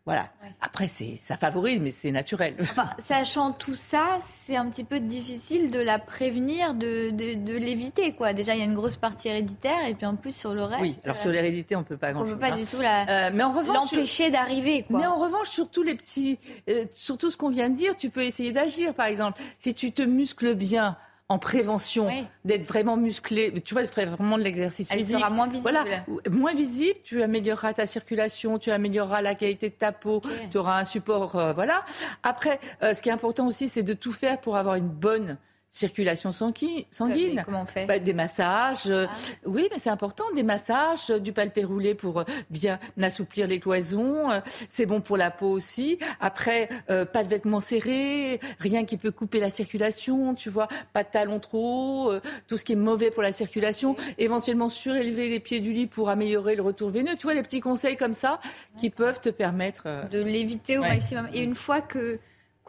voilà. 0.06 0.26
Après, 0.62 0.88
c'est, 0.88 1.16
ça 1.16 1.38
favorise, 1.38 1.80
mais 1.80 1.92
c'est 1.92 2.12
naturel. 2.12 2.56
Enfin, 2.62 2.90
sachant 3.00 3.52
tout 3.52 3.76
ça, 3.76 4.18
c'est 4.20 4.56
un 4.56 4.68
petit 4.70 4.84
peu 4.84 5.00
difficile 5.00 5.70
de 5.70 5.80
la 5.80 6.00
prévenir, 6.00 6.74
de, 6.74 7.12
de, 7.12 7.58
l'éviter, 7.58 8.14
quoi. 8.14 8.34
Déjà, 8.34 8.56
il 8.56 8.60
y 8.60 8.62
a 8.62 8.66
une 8.66 8.74
grosse 8.74 8.98
partie 8.98 9.28
héréditaire, 9.28 9.86
et 9.88 9.94
puis 9.94 10.06
en 10.06 10.16
plus 10.16 10.36
sur 10.36 10.54
le 10.54 10.64
reste. 10.64 10.82
Oui. 10.82 10.96
Alors 11.04 11.18
sur 11.18 11.30
euh, 11.30 11.34
l'hérédité, 11.34 11.76
on 11.76 11.84
peut 11.84 11.98
pas 11.98 12.14
grand-chose. 12.14 12.32
On 12.32 12.34
peut 12.34 12.40
pas 12.40 12.52
du 12.52 12.64
tout 12.64 12.82
la. 12.82 13.28
Euh, 13.28 13.32
mais 13.34 13.44
en 13.44 13.52
revanche, 13.52 13.92
l'empêcher 13.92 14.32
d'arriver, 14.32 14.84
quoi. 14.84 15.00
Mais 15.00 15.06
en 15.06 15.20
revanche, 15.20 15.50
sur 15.50 15.70
tous 15.70 15.84
les 15.84 15.96
petits, 15.96 16.40
euh, 16.70 16.86
sur 16.92 17.18
tout 17.18 17.30
ce 17.30 17.38
qu'on 17.38 17.50
vient 17.50 17.70
de 17.70 17.76
dire, 17.76 17.96
tu 17.96 18.10
peux 18.10 18.24
essayer 18.24 18.52
d'agir. 18.52 18.94
Par 18.94 19.08
exemple, 19.08 19.42
si 19.60 19.74
tu 19.74 19.92
te 19.92 20.02
muscles 20.02 20.56
bien 20.56 20.98
en 21.32 21.40
prévention, 21.40 22.10
d'être 22.44 22.68
vraiment 22.68 22.98
musclé. 22.98 23.54
Tu 23.62 23.74
vois, 23.74 23.88
faire 23.88 24.18
vraiment 24.18 24.38
de 24.38 24.44
l'exercice 24.44 24.92
physique. 24.92 25.16
Elle 25.16 25.22
sera 25.22 25.30
moins 25.30 25.48
visible. 25.48 25.72
Voilà, 25.72 25.86
moins 26.30 26.54
visible. 26.54 27.00
Tu 27.04 27.24
amélioreras 27.24 27.74
ta 27.74 27.86
circulation, 27.86 28.60
tu 28.60 28.70
amélioreras 28.70 29.22
la 29.22 29.36
qualité 29.36 29.70
de 29.70 29.76
ta 29.76 29.94
peau, 29.94 30.22
tu 30.52 30.58
auras 30.58 30.82
un 30.82 30.86
support. 30.86 31.38
Euh, 31.38 31.54
voilà. 31.54 31.86
Après, 32.24 32.60
euh, 32.84 32.94
ce 32.94 33.02
qui 33.02 33.08
est 33.08 33.14
important 33.14 33.48
aussi, 33.48 33.70
c'est 33.70 33.84
de 33.84 33.94
tout 33.94 34.12
faire 34.12 34.42
pour 34.42 34.58
avoir 34.58 34.76
une 34.76 34.90
bonne 34.90 35.38
circulation 35.72 36.34
sanguine. 36.34 37.42
Comment 37.46 37.62
on 37.62 37.66
fait 37.66 37.86
bah, 37.86 37.98
Des 37.98 38.14
massages. 38.14 38.88
Euh, 38.88 39.08
ah. 39.10 39.16
Oui, 39.46 39.70
mais 39.72 39.78
c'est 39.80 39.90
important. 39.90 40.26
Des 40.36 40.44
massages, 40.44 41.10
euh, 41.10 41.20
du 41.20 41.32
palpé 41.32 41.64
roulé 41.64 41.96
pour 41.96 42.20
euh, 42.20 42.24
bien 42.50 42.78
assouplir 43.02 43.48
les 43.48 43.60
cloisons. 43.60 44.28
C'est 44.68 44.86
bon 44.86 45.00
pour 45.00 45.16
la 45.16 45.32
peau 45.32 45.48
aussi. 45.48 45.98
Après, 46.20 46.68
pas 46.88 47.24
de 47.24 47.30
vêtements 47.30 47.62
serrés, 47.62 48.40
rien 48.60 48.84
qui 48.84 48.98
peut 48.98 49.12
couper 49.12 49.40
la 49.40 49.50
circulation, 49.50 50.36
tu 50.36 50.50
vois. 50.50 50.68
Pas 50.92 51.04
de 51.04 51.10
talons 51.10 51.40
trop 51.40 51.62
hauts, 51.62 52.20
tout 52.48 52.58
ce 52.58 52.66
qui 52.66 52.74
est 52.74 52.76
mauvais 52.76 53.12
pour 53.12 53.24
la 53.24 53.32
circulation. 53.32 53.96
Éventuellement 54.18 54.68
surélever 54.68 55.30
les 55.30 55.40
pieds 55.40 55.62
du 55.62 55.72
lit 55.72 55.88
pour 55.88 56.10
améliorer 56.10 56.56
le 56.56 56.64
retour 56.64 56.90
veineux. 56.90 57.16
Tu 57.18 57.24
vois, 57.24 57.34
des 57.34 57.44
petits 57.44 57.62
conseils 57.62 57.96
comme 57.96 58.14
ça 58.14 58.40
qui 58.78 58.90
peuvent 58.90 59.22
te 59.22 59.30
permettre... 59.30 59.88
De 60.12 60.22
l'éviter 60.22 60.78
au 60.78 60.82
maximum. 60.82 61.28
Et 61.34 61.42
une 61.42 61.56
fois 61.56 61.82
que 61.82 62.20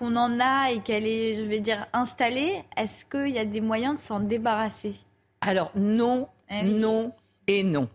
qu'on 0.03 0.17
en 0.17 0.41
a 0.41 0.73
et 0.73 0.81
qu'elle 0.81 1.07
est, 1.07 1.37
je 1.37 1.45
vais 1.45 1.61
dire, 1.61 1.87
installée, 1.93 2.65
est-ce 2.77 3.05
qu'il 3.05 3.33
y 3.33 3.39
a 3.39 3.45
des 3.45 3.61
moyens 3.61 3.95
de 3.95 4.01
s'en 4.01 4.19
débarrasser? 4.19 4.95
Alors 5.41 5.71
non, 5.77 6.29
eh 6.51 6.65
non 6.65 7.13
et 7.47 7.63
non. 7.63 7.89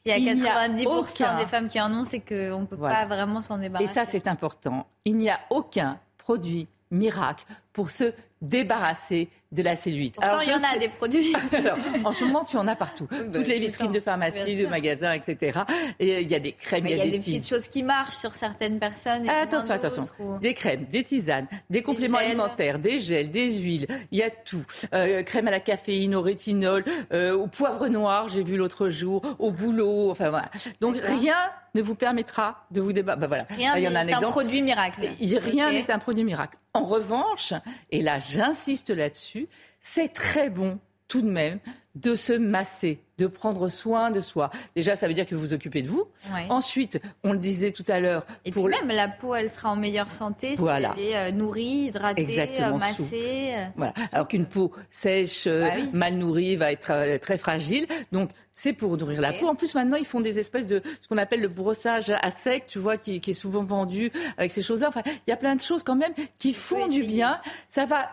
S'il 0.00 0.22
y 0.22 0.28
a 0.28 0.34
90% 0.34 1.38
des 1.38 1.46
femmes 1.46 1.68
qui 1.68 1.80
en 1.80 1.90
ont, 1.94 2.04
c'est 2.04 2.20
qu'on 2.20 2.60
ne 2.60 2.66
peut 2.66 2.76
pas 2.76 3.06
vraiment 3.06 3.40
s'en 3.40 3.56
débarrasser. 3.56 3.90
Et 3.90 3.94
ça, 3.94 4.04
c'est 4.04 4.26
important. 4.28 4.86
Il 5.06 5.16
n'y 5.16 5.30
a 5.30 5.40
aucun 5.48 5.98
produit 6.18 6.68
miracle 6.90 7.46
pour 7.74 7.90
se 7.90 8.14
débarrasser 8.40 9.28
de 9.52 9.62
la 9.62 9.76
cellulite. 9.76 10.16
Alors, 10.20 10.42
il 10.42 10.50
y 10.50 10.52
en 10.52 10.62
a 10.62 10.78
des 10.78 10.88
produits. 10.88 11.32
en 12.04 12.12
ce 12.12 12.24
moment, 12.24 12.44
tu 12.44 12.56
en 12.56 12.66
as 12.66 12.76
partout. 12.76 13.06
Bah, 13.14 13.18
Toutes 13.32 13.48
les 13.48 13.58
vitrines 13.58 13.90
de 13.90 14.00
pharmacie, 14.00 14.62
de 14.62 14.66
magasins, 14.66 15.12
etc. 15.12 15.60
Et 15.98 16.20
il 16.20 16.30
y 16.30 16.34
a 16.34 16.40
des 16.40 16.52
crèmes, 16.52 16.86
il 16.86 16.96
y 16.96 17.00
a, 17.00 17.04
des, 17.04 17.18
petites 17.18 17.48
choses 17.48 17.68
qui 17.68 17.82
marchent 17.82 18.16
sur 18.16 18.34
certaines 18.34 18.78
personnes. 18.78 19.28
attention, 19.28 19.74
attention. 19.74 20.04
Des 20.40 20.54
crèmes, 20.54 20.84
des 20.90 21.02
tisanes, 21.04 21.46
des 21.70 21.82
compléments 21.82 22.18
alimentaires, 22.18 22.78
des 22.78 22.98
gels, 22.98 23.30
des 23.30 23.58
huiles. 23.58 23.86
Il 24.10 24.18
y 24.18 24.22
a 24.22 24.30
tout. 24.30 24.64
Euh, 24.92 25.22
crème 25.22 25.48
à 25.48 25.50
la 25.50 25.60
caféine, 25.60 26.14
au 26.14 26.22
rétinol, 26.22 26.84
euh, 27.12 27.34
au 27.34 27.46
poivre 27.46 27.88
noir, 27.88 28.28
j'ai 28.28 28.42
vu 28.42 28.56
l'autre 28.56 28.90
jour, 28.90 29.22
au 29.38 29.50
boulot. 29.50 30.10
Enfin 30.10 30.30
voilà. 30.30 30.50
Donc 30.80 30.96
rien 31.00 31.36
ne 31.74 31.82
vous 31.82 31.94
permettra 31.94 32.66
de 32.70 32.80
vous 32.80 32.92
débattre. 32.92 33.20
Ben, 33.20 33.26
voilà. 33.26 33.46
Rien 33.50 33.90
n'est 34.04 34.12
un, 34.12 34.18
un, 34.18 34.30
produit 34.30 34.62
miracle. 34.62 35.08
Rien 35.20 35.72
n'est 35.72 35.90
un 35.90 35.98
produit 35.98 36.24
miracle. 36.24 36.56
En 36.72 36.84
revanche, 36.84 37.52
et 37.90 38.00
là 38.00 38.18
j'insiste 38.18 38.90
là-dessus, 38.90 39.48
c'est 39.80 40.12
très 40.12 40.50
bon 40.50 40.78
tout 41.08 41.22
de 41.22 41.30
même 41.30 41.60
de 41.94 42.16
se 42.16 42.32
masser, 42.32 43.00
de 43.18 43.26
prendre 43.26 43.68
soin 43.68 44.10
de 44.10 44.20
soi. 44.20 44.50
Déjà, 44.74 44.96
ça 44.96 45.08
veut 45.08 45.14
dire 45.14 45.26
que 45.26 45.34
vous 45.34 45.40
vous 45.40 45.52
occupez 45.52 45.82
de 45.82 45.88
vous. 45.88 46.06
Ensuite, 46.48 47.00
on 47.22 47.32
le 47.32 47.38
disait 47.38 47.70
tout 47.70 47.84
à 47.88 48.00
l'heure. 48.00 48.24
Et 48.44 48.50
pour 48.50 48.66
puis 48.66 48.74
même, 48.74 48.94
la 48.94 49.08
peau, 49.08 49.34
elle 49.34 49.50
sera 49.50 49.70
en 49.70 49.76
meilleure 49.76 50.10
santé 50.10 50.56
si 50.56 50.62
elle 50.62 50.90
est 50.98 51.16
euh, 51.16 51.30
nourrie, 51.32 51.86
hydratée, 51.88 52.60
euh, 52.60 52.72
massée. 52.74 53.52
Euh. 53.54 53.66
Voilà. 53.76 53.94
Alors 54.12 54.28
qu'une 54.28 54.46
peau 54.46 54.72
sèche, 54.90 55.46
bah 55.46 55.68
mal 55.92 56.14
nourrie, 56.14 56.56
va 56.56 56.72
être 56.72 57.18
très 57.18 57.38
fragile. 57.38 57.86
Donc, 58.12 58.30
c'est 58.52 58.72
pour 58.72 58.96
nourrir 58.96 59.20
la 59.20 59.32
peau. 59.32 59.48
En 59.48 59.54
plus, 59.54 59.74
maintenant, 59.74 59.96
ils 59.96 60.06
font 60.06 60.20
des 60.20 60.38
espèces 60.38 60.66
de 60.66 60.80
ce 61.00 61.08
qu'on 61.08 61.18
appelle 61.18 61.40
le 61.40 61.48
brossage 61.48 62.10
à 62.10 62.30
sec, 62.30 62.66
tu 62.68 62.78
vois, 62.78 62.96
qui, 62.96 63.16
est 63.16 63.34
souvent 63.34 63.64
vendu 63.64 64.12
avec 64.36 64.52
ces 64.52 64.62
choses-là. 64.62 64.88
Enfin, 64.88 65.02
il 65.06 65.30
y 65.30 65.32
a 65.32 65.36
plein 65.36 65.56
de 65.56 65.60
choses 65.60 65.82
quand 65.82 65.96
même 65.96 66.12
qui 66.38 66.52
font 66.52 66.86
du 66.86 67.02
bien. 67.02 67.40
Ça 67.68 67.84
va, 67.84 68.10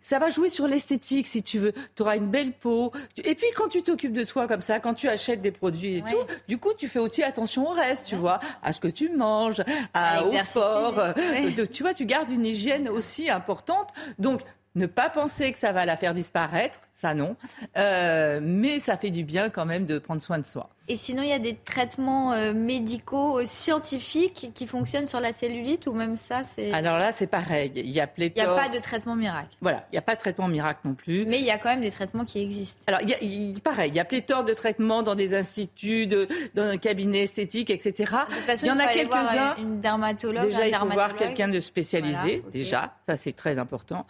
ça 0.00 0.18
va 0.18 0.30
jouer 0.30 0.48
sur 0.48 0.66
l'esthétique, 0.66 1.28
si 1.28 1.42
tu 1.42 1.58
veux. 1.58 1.72
Tu 1.94 2.02
auras 2.02 2.16
une 2.16 2.28
belle 2.28 2.52
peau. 2.52 2.92
Et 3.22 3.34
puis, 3.34 3.46
quand 3.54 3.68
tu 3.68 3.82
t'occupes 3.82 4.11
de 4.12 4.24
toi 4.24 4.46
comme 4.46 4.62
ça, 4.62 4.80
quand 4.80 4.94
tu 4.94 5.08
achètes 5.08 5.40
des 5.40 5.52
produits 5.52 5.96
et 5.96 6.02
tout, 6.02 6.24
du 6.48 6.58
coup, 6.58 6.72
tu 6.76 6.88
fais 6.88 6.98
aussi 6.98 7.22
attention 7.22 7.68
au 7.68 7.70
reste, 7.70 8.06
tu 8.06 8.16
vois, 8.16 8.38
à 8.62 8.72
ce 8.72 8.80
que 8.80 8.88
tu 8.88 9.08
manges, 9.10 9.62
à, 9.94 10.24
au 10.24 10.36
sport. 10.38 10.98
Euh, 10.98 11.66
tu 11.70 11.82
vois, 11.82 11.94
tu 11.94 12.04
gardes 12.06 12.30
une 12.30 12.46
hygiène 12.46 12.88
aussi 12.88 13.30
importante. 13.30 13.90
Donc, 14.18 14.40
ne 14.74 14.86
pas 14.86 15.10
penser 15.10 15.52
que 15.52 15.58
ça 15.58 15.72
va 15.72 15.84
la 15.84 15.96
faire 15.96 16.14
disparaître, 16.14 16.80
ça 16.92 17.14
non, 17.14 17.36
euh, 17.76 18.40
mais 18.42 18.80
ça 18.80 18.96
fait 18.96 19.10
du 19.10 19.24
bien 19.24 19.50
quand 19.50 19.66
même 19.66 19.84
de 19.84 19.98
prendre 19.98 20.22
soin 20.22 20.38
de 20.38 20.44
soi. 20.44 20.70
Et 20.88 20.96
sinon, 20.96 21.22
il 21.22 21.28
y 21.28 21.32
a 21.32 21.38
des 21.38 21.54
traitements 21.54 22.32
euh, 22.32 22.52
médicaux, 22.52 23.38
euh, 23.38 23.44
scientifiques 23.46 24.50
qui 24.52 24.66
fonctionnent 24.66 25.06
sur 25.06 25.20
la 25.20 25.32
cellulite 25.32 25.86
ou 25.86 25.92
même 25.92 26.16
ça, 26.16 26.42
c'est... 26.42 26.72
Alors 26.72 26.98
là, 26.98 27.12
c'est 27.12 27.28
pareil. 27.28 27.70
Il 27.76 27.90
y 27.90 28.00
a 28.00 28.08
pléthore... 28.08 28.44
Il 28.44 28.48
n'y 28.48 28.58
a 28.58 28.62
pas 28.62 28.68
de 28.68 28.78
traitement 28.80 29.14
miracle. 29.14 29.56
Voilà, 29.60 29.86
il 29.90 29.94
n'y 29.94 29.98
a 29.98 30.02
pas 30.02 30.16
de 30.16 30.20
traitement 30.20 30.48
miracle 30.48 30.80
non 30.84 30.94
plus. 30.94 31.24
Mais 31.26 31.38
il 31.38 31.46
y 31.46 31.50
a 31.50 31.58
quand 31.58 31.68
même 31.68 31.82
des 31.82 31.92
traitements 31.92 32.24
qui 32.24 32.40
existent. 32.42 32.82
Alors, 32.88 33.00
il 33.02 33.10
y 33.10 33.54
a, 33.56 33.60
pareil, 33.60 33.90
il 33.90 33.96
y 33.96 34.00
a 34.00 34.04
pléthore 34.04 34.44
de 34.44 34.54
traitements 34.54 35.04
dans 35.04 35.14
des 35.14 35.34
instituts, 35.34 36.08
de, 36.08 36.26
dans 36.54 36.64
un 36.64 36.78
cabinet 36.78 37.20
esthétique, 37.20 37.70
etc. 37.70 37.92
De 38.28 38.34
toute 38.34 38.44
façon, 38.44 38.66
il 38.66 38.68
y 38.68 38.72
en 38.72 38.78
a 38.80 38.88
quelques-uns. 38.88 39.54
Une 39.58 39.80
dermatologue, 39.80 40.48
Déjà, 40.48 40.66
il 40.66 40.74
faut 40.74 40.88
voir 40.88 41.14
quelqu'un 41.14 41.48
de 41.48 41.60
spécialisé, 41.60 42.42
déjà. 42.52 42.96
Ça, 43.06 43.16
c'est 43.16 43.32
très 43.32 43.58
important. 43.58 44.04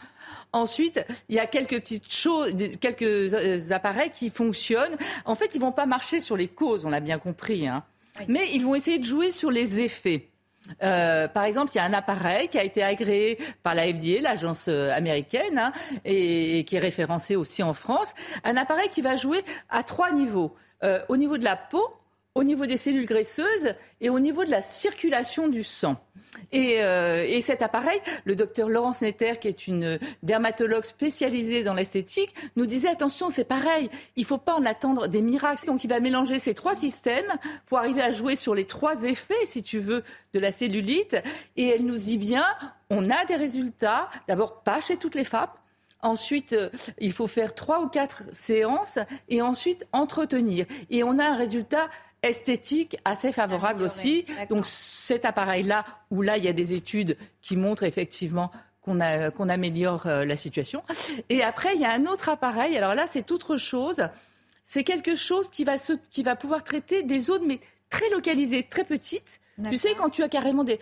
Ensuite, 0.53 1.05
il 1.29 1.37
y 1.37 1.39
a 1.39 1.47
quelques 1.47 1.81
petites 1.81 2.13
choses, 2.13 2.53
quelques 2.81 3.03
euh, 3.03 3.59
appareils 3.71 4.11
qui 4.11 4.31
fonctionnent. 4.31 4.97
En 5.25 5.35
fait, 5.35 5.55
ils 5.55 5.61
vont 5.61 5.73
pas 5.73 5.87
marcher 5.87 6.21
sur 6.21 6.37
les 6.37 6.49
causes, 6.49 6.85
on 6.85 6.91
l'a 6.91 7.01
bien 7.01 7.19
compris, 7.19 7.67
hein. 7.67 7.85
mais 8.29 8.49
ils 8.53 8.65
vont 8.65 8.75
essayer 8.75 8.99
de 8.99 9.05
jouer 9.05 9.31
sur 9.31 9.51
les 9.51 9.81
effets. 9.81 10.29
Euh, 10.83 11.27
par 11.27 11.45
exemple, 11.45 11.73
il 11.75 11.79
y 11.79 11.81
a 11.81 11.85
un 11.85 11.93
appareil 11.93 12.49
qui 12.49 12.59
a 12.59 12.63
été 12.63 12.83
agréé 12.83 13.37
par 13.63 13.75
la 13.75 13.85
FDA, 13.85 14.21
l'agence 14.21 14.67
euh, 14.69 14.91
américaine, 14.93 15.59
hein, 15.59 15.73
et, 16.05 16.65
qui 16.65 16.77
est 16.77 16.81
référencé 16.81 17.35
aussi 17.35 17.63
en 17.63 17.73
France. 17.73 18.15
Un 18.45 18.57
appareil 18.57 18.89
qui 18.89 19.03
va 19.03 19.17
jouer 19.17 19.43
à 19.71 19.83
trois 19.83 20.13
niveaux. 20.13 20.55
au 21.09 21.17
niveau 21.17 21.39
de 21.39 21.45
la 21.45 21.55
peau, 21.55 21.89
au 22.35 22.45
niveau 22.45 22.67
des 22.67 22.77
cellules 22.77 23.07
graisseuses 23.07 23.75
et 24.01 24.09
au 24.09 24.19
niveau 24.19 24.45
de 24.45 24.51
la 24.51 24.63
circulation 24.63 25.49
du 25.49 25.65
sang. 25.65 25.97
Et, 26.51 26.77
euh, 26.81 27.25
et 27.27 27.41
cet 27.41 27.63
appareil, 27.63 28.01
le 28.25 28.37
docteur 28.37 28.69
Laurence 28.69 29.03
Netter, 29.03 29.35
qui 29.41 29.49
est 29.49 29.67
une 29.67 29.99
dermatologue 30.23 30.85
spécialisée 30.85 31.63
dans 31.63 31.75
l'esthétique, 31.75 32.35
nous 32.57 32.67
disait 32.67 32.89
attention, 32.89 33.29
c'est 33.29 33.45
pareil, 33.45 33.91
il 34.17 34.23
ne 34.23 34.27
faut 34.27 34.39
pas 34.39 34.55
en 34.55 34.65
attendre 34.65 35.09
des 35.09 35.23
miracles. 35.23 35.67
Donc 35.67 35.85
il 35.85 35.89
va 35.89 36.01
mélanger 36.01 36.39
ces 36.39 36.55
trois 36.55 36.75
systèmes 36.75 37.33
pour 37.67 37.79
arriver 37.79 38.03
à 38.03 38.13
jouer 38.13 38.37
sur 38.37 38.55
les 38.55 38.67
trois 38.67 39.03
effets, 39.03 39.47
si 39.47 39.63
tu 39.63 39.81
veux, 39.81 40.03
de 40.33 40.41
la 40.41 40.53
cellulite. 40.53 41.17
Et 41.57 41.69
elle 41.69 41.85
nous 41.85 41.97
dit 41.97 42.19
bien, 42.19 42.47
on 42.89 43.11
a 43.11 43.25
des 43.27 43.37
résultats, 43.37 44.09
d'abord 44.27 44.63
pas 44.63 44.81
chez 44.81 44.97
toutes 44.97 45.15
les 45.15 45.25
femmes, 45.25 45.51
Ensuite, 46.05 46.53
euh, 46.53 46.69
il 46.99 47.13
faut 47.13 47.29
faire 47.29 47.55
trois 47.55 47.81
ou 47.81 47.89
quatre 47.89 48.25
séances 48.33 48.99
et 49.29 49.41
ensuite 49.41 49.87
entretenir. 49.93 50.67
Et 50.91 51.05
on 51.05 51.17
a 51.19 51.25
un 51.25 51.37
résultat 51.37 51.89
esthétique 52.23 52.97
assez 53.05 53.33
favorable 53.33 53.83
aussi. 53.83 54.25
Donc 54.49 54.67
cet 54.67 55.25
appareil-là, 55.25 55.85
où 56.11 56.23
là, 56.23 56.37
il 56.37 56.45
y 56.45 56.49
a 56.49 56.53
des 56.53 56.75
études 56.75 57.17
qui 57.41 57.57
montrent 57.57 57.83
effectivement 57.83 58.51
qu'on 58.83 59.49
améliore 59.49 60.07
euh, 60.07 60.25
la 60.25 60.37
situation. 60.37 60.83
Et 61.29 61.43
après, 61.43 61.75
il 61.75 61.81
y 61.81 61.85
a 61.85 61.93
un 61.93 62.07
autre 62.07 62.29
appareil. 62.29 62.77
Alors 62.77 62.95
là, 62.95 63.07
c'est 63.09 63.31
autre 63.31 63.57
chose. 63.57 64.09
C'est 64.65 64.83
quelque 64.83 65.15
chose 65.15 65.49
qui 65.51 65.65
va, 65.65 65.77
qui 66.11 66.23
va 66.23 66.35
pouvoir 66.35 66.65
traiter 66.65 67.03
des 67.03 67.21
zones, 67.21 67.47
mais 67.47 67.61
très 67.91 68.09
localisées, 68.11 68.67
très 68.69 68.85
petites. 68.85 69.41
Tu 69.71 69.77
sais, 69.77 69.95
quand 69.95 70.09
tu 70.09 70.23
as 70.23 70.29
carrément 70.29 70.65
des. 70.65 70.79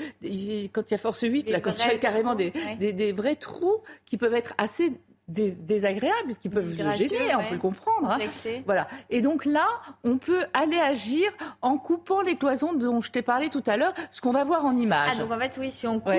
quand 0.73 0.83
il 0.89 0.91
y 0.91 0.95
a 0.95 0.99
force 0.99 1.23
8, 1.23 1.51
là, 1.51 1.61
quand 1.61 1.73
tu 1.73 1.83
as 1.83 1.99
carrément 1.99 2.35
des, 2.35 2.53
des, 2.79 3.13
vrais 3.13 3.37
trous 3.37 3.83
qui 4.07 4.17
peuvent 4.17 4.33
être 4.35 4.55
assez 4.59 4.93
désagréables, 5.31 6.37
qui 6.41 6.49
peuvent 6.49 6.75
gêner, 6.75 7.35
on 7.35 7.45
peut 7.45 7.55
le 7.55 7.59
comprendre. 7.59 8.11
Hein. 8.11 8.19
Voilà. 8.67 8.89
Et 9.09 9.21
donc 9.21 9.45
là, 9.45 9.67
on 10.05 10.19
peut 10.19 10.45
aller 10.53 10.79
agir 10.79 11.31
en 11.63 11.79
coupant 11.79 12.21
les 12.21 12.37
cloisons 12.37 12.73
dont 12.73 13.01
je 13.01 13.11
t'ai 13.11 13.23
parlé 13.23 13.49
tout 13.49 13.63
à 13.67 13.77
l'heure, 13.77 13.95
ce 14.11 14.21
qu'on 14.21 14.33
va 14.33 14.45
voir 14.45 14.65
en 14.65 14.77
image. 14.77 15.11
Ah, 15.13 15.19
donc 15.19 15.33
en 15.33 15.39
fait, 15.39 15.57
oui, 15.59 15.71
si 15.71 15.87
on 15.87 16.01
coupe. 16.01 16.13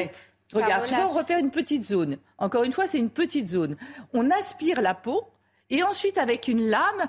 Regarde, 0.53 0.86
tu 0.86 0.94
vois, 0.94 1.06
on 1.06 1.13
repère 1.13 1.39
une 1.39 1.51
petite 1.51 1.86
zone. 1.86 2.18
Encore 2.38 2.63
une 2.63 2.74
fois, 2.74 2.88
c'est 2.88 2.98
une 2.98 3.10
petite 3.10 3.48
zone. 3.48 3.77
On 4.13 4.30
aspire 4.32 4.82
la 4.82 4.94
peau 4.94 5.24
Et 5.70 5.84
ensuite, 5.84 6.18
avec 6.18 6.50
une 6.50 6.68
lame, 6.68 7.08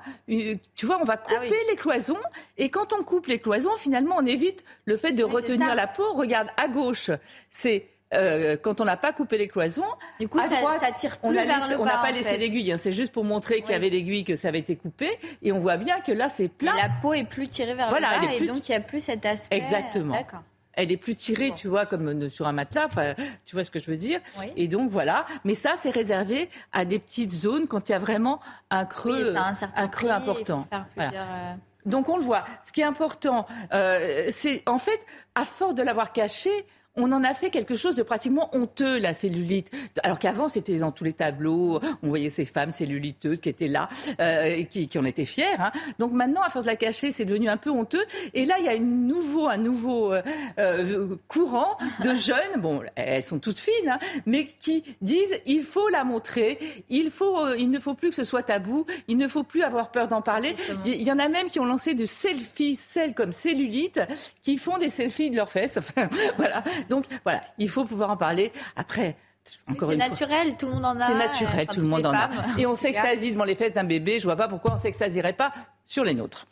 tu 0.76 0.86
vois, 0.86 1.00
on 1.00 1.04
va 1.04 1.14
ah 1.14 1.16
couper 1.16 1.58
les 1.68 1.76
cloisons. 1.76 2.18
Et 2.56 2.68
quand 2.68 2.92
on 2.92 3.02
coupe 3.02 3.26
les 3.26 3.40
cloisons, 3.40 3.76
finalement, 3.76 4.16
on 4.18 4.26
évite 4.26 4.64
le 4.84 4.96
fait 4.96 5.12
de 5.12 5.24
retenir 5.24 5.74
la 5.74 5.88
peau. 5.88 6.12
Regarde, 6.12 6.48
à 6.56 6.68
gauche, 6.68 7.10
c'est 7.50 7.88
euh, 8.14 8.56
quand 8.60 8.80
on 8.80 8.84
n'a 8.84 8.96
pas 8.96 9.12
coupé 9.12 9.38
les 9.38 9.48
cloisons. 9.48 9.84
Du 10.20 10.28
coup, 10.28 10.38
ça, 10.38 10.92
tire 10.92 11.18
plus 11.18 11.28
on 11.28 11.32
vers 11.32 11.68
le 11.68 11.80
On 11.80 11.84
n'a 11.84 11.98
pas 11.98 12.12
laissé 12.12 12.36
l'aiguille. 12.36 12.72
Hein. 12.72 12.78
c'est 12.78 12.92
juste 12.92 13.12
pour 13.12 13.24
montrer 13.24 13.60
qu'il 13.60 13.72
y 13.72 13.74
avait 13.74 13.90
l'aiguille, 13.90 14.24
que 14.24 14.36
ça 14.36 14.48
avait 14.48 14.58
été 14.58 14.76
coupé. 14.76 15.08
Et 15.42 15.52
on 15.52 15.60
voit 15.60 15.76
bien 15.76 16.00
que 16.00 16.12
là, 16.12 16.28
c'est 16.28 16.48
plat. 16.48 16.72
la 16.76 16.90
peau 17.00 17.12
est 17.14 17.24
plus 17.24 17.48
tirée 17.48 17.74
vers 17.74 17.94
le 17.94 18.00
bas 18.00 18.32
et 18.32 18.46
donc 18.46 18.68
il 18.68 18.72
n'y 18.72 18.76
a 18.76 18.80
plus 18.80 19.00
cet 19.00 19.26
aspect. 19.26 19.56
Exactement. 19.56 20.14
D'accord 20.14 20.42
elle 20.74 20.90
est 20.90 20.96
plus 20.96 21.14
tirée, 21.14 21.52
tu 21.54 21.68
vois, 21.68 21.86
comme 21.86 22.28
sur 22.30 22.46
un 22.46 22.52
matelas. 22.52 22.86
Enfin, 22.86 23.14
tu 23.44 23.54
vois 23.54 23.64
ce 23.64 23.70
que 23.70 23.78
je 23.78 23.90
veux 23.90 23.96
dire. 23.96 24.20
Et 24.56 24.68
donc 24.68 24.90
voilà. 24.90 25.26
Mais 25.44 25.54
ça, 25.54 25.74
c'est 25.80 25.90
réservé 25.90 26.48
à 26.72 26.84
des 26.84 26.98
petites 26.98 27.30
zones 27.30 27.66
quand 27.66 27.88
il 27.88 27.92
y 27.92 27.94
a 27.94 27.98
vraiment 27.98 28.40
un 28.70 28.84
creux, 28.84 29.34
un, 29.36 29.88
creux 29.88 30.10
important. 30.10 30.66
Euh, 30.98 31.54
donc 31.84 32.08
on 32.08 32.16
le 32.16 32.24
voit. 32.24 32.44
Ce 32.62 32.72
qui 32.72 32.80
est 32.80 32.84
important, 32.84 33.46
euh, 33.72 34.28
c'est 34.30 34.62
en 34.66 34.78
fait, 34.78 35.04
à 35.34 35.44
force 35.44 35.74
de 35.74 35.82
l'avoir 35.82 36.12
caché, 36.12 36.50
on 36.96 37.10
en 37.12 37.24
a 37.24 37.32
fait 37.32 37.50
quelque 37.50 37.74
chose 37.74 37.94
de 37.94 38.02
pratiquement 38.02 38.54
honteux, 38.54 38.98
la 38.98 39.14
cellulite. 39.14 39.70
Alors 40.02 40.18
qu'avant, 40.18 40.48
c'était 40.48 40.76
dans 40.78 40.92
tous 40.92 41.04
les 41.04 41.14
tableaux, 41.14 41.80
on 42.02 42.08
voyait 42.08 42.28
ces 42.28 42.44
femmes 42.44 42.70
celluliteuses 42.70 43.40
qui 43.40 43.48
étaient 43.48 43.68
là, 43.68 43.88
euh, 44.20 44.62
qui, 44.64 44.88
qui, 44.88 44.98
en 44.98 45.04
étaient 45.04 45.24
fières. 45.24 45.60
Hein. 45.60 45.72
Donc 45.98 46.12
maintenant, 46.12 46.42
à 46.42 46.50
force 46.50 46.66
de 46.66 46.70
la 46.70 46.76
cacher, 46.76 47.10
c'est 47.10 47.24
devenu 47.24 47.48
un 47.48 47.56
peu 47.56 47.70
honteux. 47.70 48.04
Et 48.34 48.44
là, 48.44 48.56
il 48.58 48.66
y 48.66 48.68
a 48.68 48.74
une 48.74 49.06
nouveau, 49.06 49.48
un 49.48 49.56
nouveau 49.56 50.12
euh, 50.12 50.22
euh, 50.58 51.16
courant 51.28 51.78
de 52.04 52.14
jeunes, 52.14 52.60
bon, 52.60 52.82
elles 52.94 53.24
sont 53.24 53.38
toutes 53.38 53.58
fines, 53.58 53.88
hein, 53.88 53.98
mais 54.26 54.44
qui 54.44 54.82
disent 55.00 55.40
il 55.46 55.62
faut 55.62 55.88
la 55.88 56.04
montrer, 56.04 56.58
il, 56.90 57.10
faut, 57.10 57.54
il 57.54 57.70
ne 57.70 57.80
faut 57.80 57.94
plus 57.94 58.10
que 58.10 58.16
ce 58.16 58.24
soit 58.24 58.42
tabou, 58.42 58.84
il 59.08 59.16
ne 59.16 59.28
faut 59.28 59.44
plus 59.44 59.62
avoir 59.62 59.90
peur 59.90 60.08
d'en 60.08 60.20
parler. 60.20 60.54
Il 60.84 61.02
y 61.02 61.10
en 61.10 61.18
a 61.18 61.28
même 61.28 61.48
qui 61.48 61.58
ont 61.58 61.64
lancé 61.64 61.94
de 61.94 62.04
selfies, 62.04 62.76
celles 62.76 63.14
comme 63.14 63.32
cellulite, 63.32 64.00
qui 64.42 64.58
font 64.58 64.76
des 64.76 64.90
selfies 64.90 65.30
de 65.30 65.36
leurs 65.36 65.50
fesses. 65.50 65.78
Enfin, 65.78 66.08
voilà. 66.36 66.62
Donc 66.88 67.06
voilà, 67.24 67.42
il 67.58 67.68
faut 67.68 67.84
pouvoir 67.84 68.10
en 68.10 68.16
parler. 68.16 68.52
Après, 68.76 69.16
c'est 69.44 69.96
naturel, 69.96 70.56
tout 70.56 70.66
le 70.66 70.74
monde 70.74 70.84
en 70.84 71.00
a. 71.00 71.06
C'est 71.08 71.14
naturel, 71.14 71.66
tout 71.66 71.80
le 71.80 71.86
monde 71.86 72.06
en 72.06 72.14
a. 72.14 72.30
Et 72.58 72.66
on 72.66 72.76
s'extasie 72.76 73.32
devant 73.32 73.44
les 73.44 73.54
fesses 73.54 73.72
d'un 73.72 73.84
bébé. 73.84 74.20
Je 74.20 74.24
vois 74.24 74.36
pas 74.36 74.48
pourquoi 74.48 74.74
on 74.74 74.78
s'extasierait 74.78 75.32
pas 75.32 75.52
sur 75.86 76.04
les 76.04 76.14
nôtres. 76.14 76.46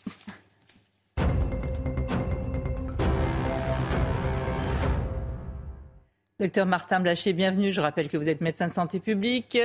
Docteur 6.41 6.65
Martin 6.65 7.01
Blaché, 7.01 7.35
bienvenue. 7.35 7.71
Je 7.71 7.83
rappelle 7.83 8.09
que 8.09 8.17
vous 8.17 8.31
êtes 8.31 8.41
médecin 8.41 8.67
de 8.67 8.73
santé 8.73 8.99
publique, 8.99 9.59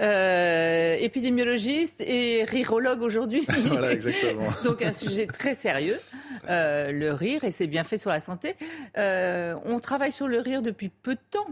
euh, 0.00 0.96
épidémiologiste 0.98 2.00
et 2.00 2.44
rirologue 2.44 3.02
aujourd'hui. 3.02 3.46
voilà, 3.66 3.92
exactement. 3.92 4.48
Donc 4.64 4.80
un 4.80 4.94
sujet 4.94 5.26
très 5.26 5.54
sérieux, 5.54 6.00
euh, 6.48 6.92
le 6.92 7.12
rire 7.12 7.44
et 7.44 7.50
ses 7.50 7.66
bienfaits 7.66 7.98
sur 7.98 8.10
la 8.10 8.20
santé. 8.20 8.54
Euh, 8.98 9.54
on 9.64 9.80
travaille 9.80 10.12
sur 10.12 10.28
le 10.28 10.38
rire 10.38 10.62
depuis 10.62 10.88
peu 10.88 11.14
de 11.14 11.20
temps. 11.30 11.48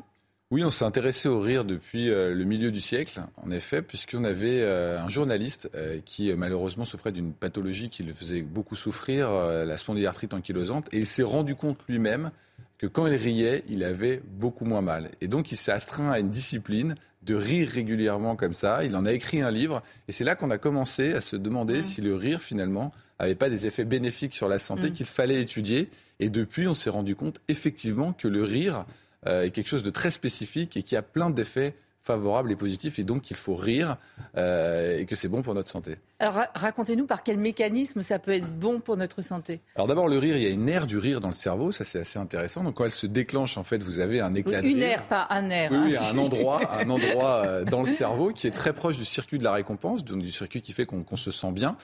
Oui, 0.51 0.65
on 0.65 0.71
s'est 0.71 0.85
intéressé 0.85 1.29
au 1.29 1.41
rire 1.41 1.65
depuis 1.65 2.09
le 2.09 2.45
milieu 2.45 2.71
du 2.71 2.83
siècle, 2.83 3.23
en 3.43 3.51
effet, 3.51 3.81
puisqu'on 3.81 4.25
avait 4.25 4.63
un 4.63 5.09
journaliste 5.09 5.71
qui 6.05 6.31
malheureusement 6.35 6.85
souffrait 6.85 7.11
d'une 7.11 7.33
pathologie 7.33 7.89
qui 7.89 8.03
le 8.03 8.13
faisait 8.13 8.43
beaucoup 8.43 8.77
souffrir, 8.77 9.31
la 9.31 9.79
spondylarthrite 9.79 10.35
ankylosante, 10.35 10.93
et 10.93 10.99
il 10.99 11.07
s'est 11.07 11.23
rendu 11.23 11.55
compte 11.55 11.79
lui-même 11.89 12.33
que 12.77 12.89
quand 12.89 13.07
il 13.07 13.15
riait, 13.15 13.65
il 13.69 13.83
avait 13.83 14.21
beaucoup 14.27 14.65
moins 14.65 14.83
mal. 14.83 15.11
Et 15.21 15.29
donc 15.29 15.53
il 15.53 15.57
s'est 15.57 15.73
astreint 15.73 16.11
à 16.11 16.19
une 16.19 16.29
discipline 16.29 16.97
de 17.23 17.35
rire 17.35 17.69
régulièrement 17.69 18.37
comme 18.37 18.53
ça. 18.53 18.85
Il 18.85 18.97
en 18.97 19.07
a 19.07 19.13
écrit 19.13 19.41
un 19.41 19.53
livre. 19.53 19.83
Et 20.09 20.13
c'est 20.13 20.25
là 20.25 20.35
qu'on 20.35 20.51
a 20.51 20.59
commencé 20.59 21.13
à 21.15 21.21
se 21.21 21.37
demander 21.37 21.79
mmh. 21.79 21.83
si 21.85 22.01
le 22.01 22.17
rire, 22.17 22.41
finalement, 22.41 22.93
n'avait 23.23 23.35
pas 23.35 23.49
des 23.49 23.67
effets 23.67 23.85
bénéfiques 23.85 24.35
sur 24.35 24.49
la 24.49 24.59
santé 24.59 24.91
mmh. 24.91 24.93
qu'il 24.93 25.07
fallait 25.07 25.41
étudier. 25.41 25.89
Et 26.21 26.31
depuis, 26.31 26.67
on 26.69 26.75
s'est 26.75 26.91
rendu 26.91 27.17
compte 27.17 27.41
effectivement 27.49 28.13
que 28.13 28.29
le 28.29 28.45
rire 28.45 28.85
euh, 29.27 29.43
est 29.43 29.51
quelque 29.51 29.69
chose 29.69 29.83
de 29.83 29.91
très 29.91 30.11
spécifique 30.11 30.77
et 30.77 30.83
qui 30.83 30.97
a 30.97 31.03
plein 31.03 31.31
d'effets 31.31 31.75
favorable 32.03 32.51
et 32.51 32.57
positif 32.57 32.99
et 32.99 33.05
donc 33.05 33.23
qu'il 33.23 33.37
faut 33.37 33.55
rire 33.55 33.97
euh, 34.37 34.99
et 34.99 35.07
que 35.07 35.15
c'est 35.15 35.29
bon 35.29 35.43
pour 35.43 35.55
notre 35.55 35.71
santé. 35.71 35.97
Alors 36.23 36.45
racontez-nous 36.55 37.07
par 37.07 37.25
quel 37.25 37.37
mécanisme 37.37 38.05
ça 38.05 38.21
peut 38.21 38.31
être 38.31 38.47
bon 38.47 38.79
pour 38.79 38.97
notre 38.97 39.23
santé. 39.23 39.61
Alors 39.75 39.89
d'abord 39.89 40.07
le 40.07 40.19
rire, 40.19 40.37
il 40.37 40.43
y 40.45 40.47
a 40.47 40.51
une 40.51 40.69
aire 40.69 40.87
du 40.87 40.97
rire 40.97 41.21
dans 41.21 41.27
le 41.27 41.35
cerveau, 41.35 41.73
ça 41.73 41.83
c'est 41.83 41.99
assez 41.99 42.17
intéressant. 42.17 42.63
Donc 42.63 42.75
quand 42.75 42.85
elle 42.85 42.93
se 42.93 43.09
déclenche, 43.09 43.59
en 43.59 43.65
fait, 43.65 43.83
vous 43.83 43.99
avez 43.99 44.21
un 44.21 44.33
éclat 44.35 44.63
de 44.63 44.69
Une 44.69 44.83
aire, 44.83 45.03
pas 45.09 45.27
un 45.31 45.51
air. 45.51 45.73
Oui, 45.73 45.97
hein. 45.97 46.03
un 46.13 46.19
endroit, 46.19 46.61
un 46.79 46.89
endroit 46.91 47.43
euh, 47.45 47.65
dans 47.65 47.81
le 47.81 47.89
cerveau 47.89 48.31
qui 48.31 48.47
est 48.47 48.53
très 48.53 48.73
proche 48.73 48.99
du 48.99 49.05
circuit 49.05 49.39
de 49.39 49.43
la 49.43 49.53
récompense, 49.53 50.05
donc 50.05 50.23
du 50.23 50.31
circuit 50.31 50.61
qui 50.61 50.73
fait 50.73 50.87
qu'on 50.87 51.17
se 51.17 51.33
sent 51.33 51.51
bien. 51.51 51.77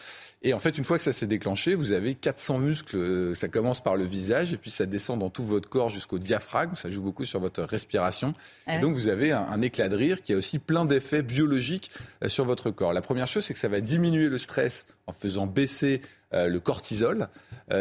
Et 0.42 0.54
en 0.54 0.60
fait, 0.60 0.78
une 0.78 0.84
fois 0.84 0.98
que 0.98 1.02
ça 1.02 1.12
s'est 1.12 1.26
déclenché, 1.26 1.74
vous 1.74 1.90
avez 1.90 2.14
400 2.14 2.58
muscles. 2.58 2.96
Euh, 2.96 3.34
ça 3.34 3.48
commence 3.48 3.82
par 3.82 3.96
le 3.96 4.04
visage 4.04 4.52
et 4.52 4.56
puis 4.56 4.70
ça 4.70 4.86
descend 4.86 5.18
dans 5.18 5.30
tout 5.30 5.44
votre 5.44 5.68
corps 5.68 5.88
jusqu'au 5.88 6.18
diaphragme. 6.18 6.76
Ça 6.76 6.90
joue 6.90 7.02
beaucoup 7.02 7.24
sur 7.24 7.40
votre 7.40 7.62
respiration. 7.64 8.34
Ah 8.66 8.76
et 8.76 8.80
donc, 8.80 8.94
vous 8.94 9.08
avez 9.08 9.32
un, 9.32 9.60
éclat 9.62 9.88
de 9.88 9.96
rire 9.96 10.22
qui 10.22 10.32
a 10.32 10.36
aussi 10.36 10.60
plein 10.60 10.84
d'effets 10.84 11.22
biologiques 11.22 11.90
euh, 12.22 12.28
sur 12.28 12.44
votre 12.44 12.70
corps. 12.70 12.92
La 12.92 13.02
première 13.02 13.26
chose, 13.26 13.44
c'est 13.44 13.52
que 13.52 13.58
ça 13.58 13.68
va 13.68 13.80
diminuer 13.80 14.27
le 14.28 14.38
stress 14.38 14.86
en 15.06 15.12
faisant 15.12 15.46
baisser 15.46 16.00
euh, 16.34 16.48
le 16.48 16.60
cortisol. 16.60 17.28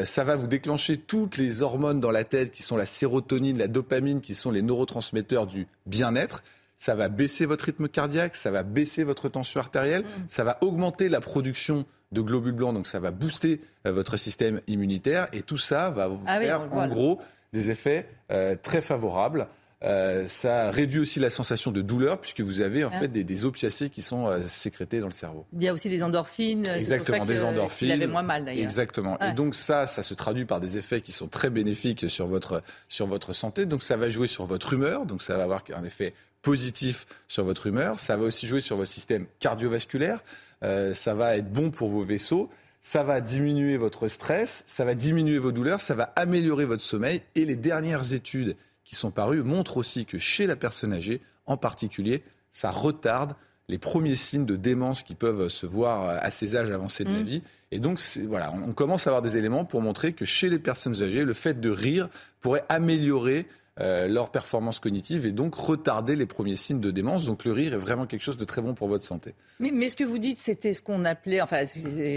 ça 0.04 0.24
va 0.24 0.36
vous 0.36 0.48
déclencher 0.48 0.98
toutes 0.98 1.38
les 1.38 1.62
hormones 1.62 2.02
dans 2.02 2.12
la 2.12 2.24
tête 2.24 2.52
qui 2.52 2.62
sont 2.62 2.76
la 2.76 2.86
sérotonine, 2.86 3.58
la 3.58 3.68
dopamine, 3.68 4.22
qui 4.22 4.36
sont 4.36 4.52
les 4.52 4.62
neurotransmetteurs 4.62 5.48
du 5.48 5.68
bien-être 5.86 6.44
ça 6.78 6.94
va 6.94 7.10
baisser 7.10 7.46
votre 7.46 7.66
rythme 7.66 7.88
cardiaque, 7.88 8.36
ça 8.36 8.52
va 8.52 8.62
baisser 8.62 9.04
votre 9.04 9.30
tension 9.30 9.60
artérielle, 9.60 10.04
mmh. 10.04 10.26
ça 10.28 10.44
va 10.44 10.60
augmenter 10.62 11.10
la 11.10 11.20
production 11.20 11.86
de 12.12 12.22
globules 12.22 12.54
blancs, 12.54 12.74
donc 12.74 12.88
ça 12.88 13.00
va 13.00 13.12
booster 13.12 13.62
euh, 13.86 13.92
votre 13.92 14.18
système 14.18 14.62
immunitaire 14.68 15.28
et 15.34 15.42
tout 15.42 15.58
ça 15.58 15.90
va 15.90 16.08
vous 16.08 16.22
ah 16.26 16.40
faire 16.40 16.62
en 16.72 16.88
gros 16.88 17.20
des 17.52 17.72
effets 17.72 18.08
euh, 18.32 18.56
très 18.62 18.82
favorables. 18.82 19.48
Euh, 19.84 20.28
ça 20.28 20.72
réduit 20.72 21.00
aussi 21.00 21.20
la 21.20 21.30
sensation 21.30 21.72
de 21.72 21.82
douleur 21.82 22.20
puisque 22.20 22.42
vous 22.42 22.62
avez 22.62 22.84
en 22.84 22.90
ah. 22.92 22.98
fait 22.98 23.08
des, 23.08 23.46
opiacés 23.46 23.90
qui 23.90 24.02
sont 24.02 24.42
sécrétés 24.42 25.00
dans 25.00 25.08
le 25.08 25.12
cerveau. 25.12 25.46
Il 25.54 25.63
y 25.63 25.68
a 25.68 25.74
aussi 25.74 25.90
des 25.90 26.02
endorphines. 26.02 26.68
Exactement, 26.68 27.26
des 27.26 27.44
endorphines. 27.44 27.90
Il 27.90 27.92
avait 27.92 28.08
moins 28.08 28.24
mal 28.24 28.44
d'ailleurs. 28.44 28.63
Exactement. 28.63 29.20
Et 29.20 29.34
donc 29.34 29.54
ça, 29.54 29.86
ça 29.86 30.02
se 30.02 30.13
traduit 30.13 30.46
par 30.46 30.60
des 30.60 30.78
effets 30.78 31.02
qui 31.02 31.12
sont 31.12 31.28
très 31.28 31.50
bénéfiques 31.50 32.10
sur 32.10 32.28
votre, 32.28 32.63
sur 32.90 33.06
votre 33.06 33.34
santé. 33.34 33.66
Donc 33.66 33.84
ça 33.84 33.98
va 33.98 34.10
jouer 34.10 34.28
sur 34.28 34.46
votre 34.46 34.74
humeur. 34.74 35.06
Donc 35.06 35.22
ça 35.22 35.38
va 35.38 35.44
avoir 35.44 35.63
un 35.76 35.84
effet 35.84 36.13
positif 36.42 37.06
sur 37.28 37.44
votre 37.44 37.68
humeur. 37.68 38.00
Ça 38.00 38.18
va 38.18 38.24
aussi 38.24 38.48
jouer 38.48 38.62
sur 38.62 38.78
votre 38.78 38.92
système 38.92 39.28
cardiovasculaire. 39.40 40.24
Euh, 40.63 40.94
ça 40.94 41.13
va 41.13 41.38
être 41.38 41.52
bon 41.52 41.72
pour 41.72 41.90
vos 41.90 42.04
vaisseaux, 42.04 42.50
ça 42.82 43.04
va 43.04 43.22
diminuer 43.22 43.78
votre 43.78 44.08
stress, 44.08 44.63
ça 44.66 44.86
va 44.86 44.96
diminuer 44.96 45.38
vos 45.38 45.52
douleurs, 45.52 45.82
ça 45.82 45.94
va 45.94 46.13
améliorer 46.16 46.66
votre 46.66 46.82
sommeil. 46.82 47.22
Et 47.36 47.46
les 47.46 47.56
dernières 47.56 48.13
études 48.13 48.56
qui 48.88 48.95
sont 48.95 49.12
parues 49.12 49.43
montrent 49.43 49.76
aussi 49.76 50.06
que 50.06 50.17
chez 50.17 50.47
la 50.47 50.56
personne 50.56 50.93
âgée, 50.93 51.21
en 51.45 51.58
particulier, 51.58 52.23
ça 52.52 52.71
retarde 52.71 53.36
les 53.67 53.78
premiers 53.78 54.15
signes 54.15 54.45
de 54.45 54.56
démence 54.56 55.04
qui 55.04 55.13
peuvent 55.13 55.50
se 55.50 55.65
voir 55.65 56.17
à 56.21 56.32
ces 56.32 56.56
âges 56.56 56.71
avancés 56.71 57.04
de 57.04 57.12
la 57.12 57.19
mmh. 57.19 57.26
vie. 57.26 57.43
Et 57.71 57.80
donc, 57.80 58.00
voilà, 58.30 58.54
on 58.65 58.71
commence 58.71 59.06
à 59.06 59.10
avoir 59.10 59.21
des 59.21 59.36
éléments 59.36 59.65
pour 59.65 59.82
montrer 59.82 60.13
que 60.13 60.23
chez 60.23 60.50
les 60.50 60.58
personnes 60.58 61.04
âgées, 61.04 61.26
le 61.26 61.34
fait 61.34 61.60
de 61.60 61.69
rire 61.69 62.08
pourrait 62.39 62.63
améliorer 62.69 63.45
euh, 63.80 64.08
leur 64.08 64.32
performance 64.32 64.80
cognitive 64.80 65.28
et 65.28 65.32
donc 65.32 65.54
retarder 65.54 66.16
les 66.16 66.26
premiers 66.26 66.56
signes 66.56 66.80
de 66.80 66.90
démence. 66.90 67.26
Donc 67.26 67.46
le 67.46 67.52
rire 67.52 67.76
est 67.76 67.78
vraiment 67.78 68.08
quelque 68.08 68.24
chose 68.24 68.38
de 68.38 68.44
très 68.44 68.60
bon 68.60 68.74
pour 68.74 68.88
votre 68.88 69.04
santé. 69.04 69.36
Mais, 69.60 69.70
mais 69.72 69.90
ce 69.90 69.96
que 69.96 70.04
vous 70.04 70.18
dites, 70.18 70.40
c'était 70.40 70.74
ce 70.74 70.82
qu'on 70.82 71.06
appelait, 71.06 71.42
enfin 71.42 71.66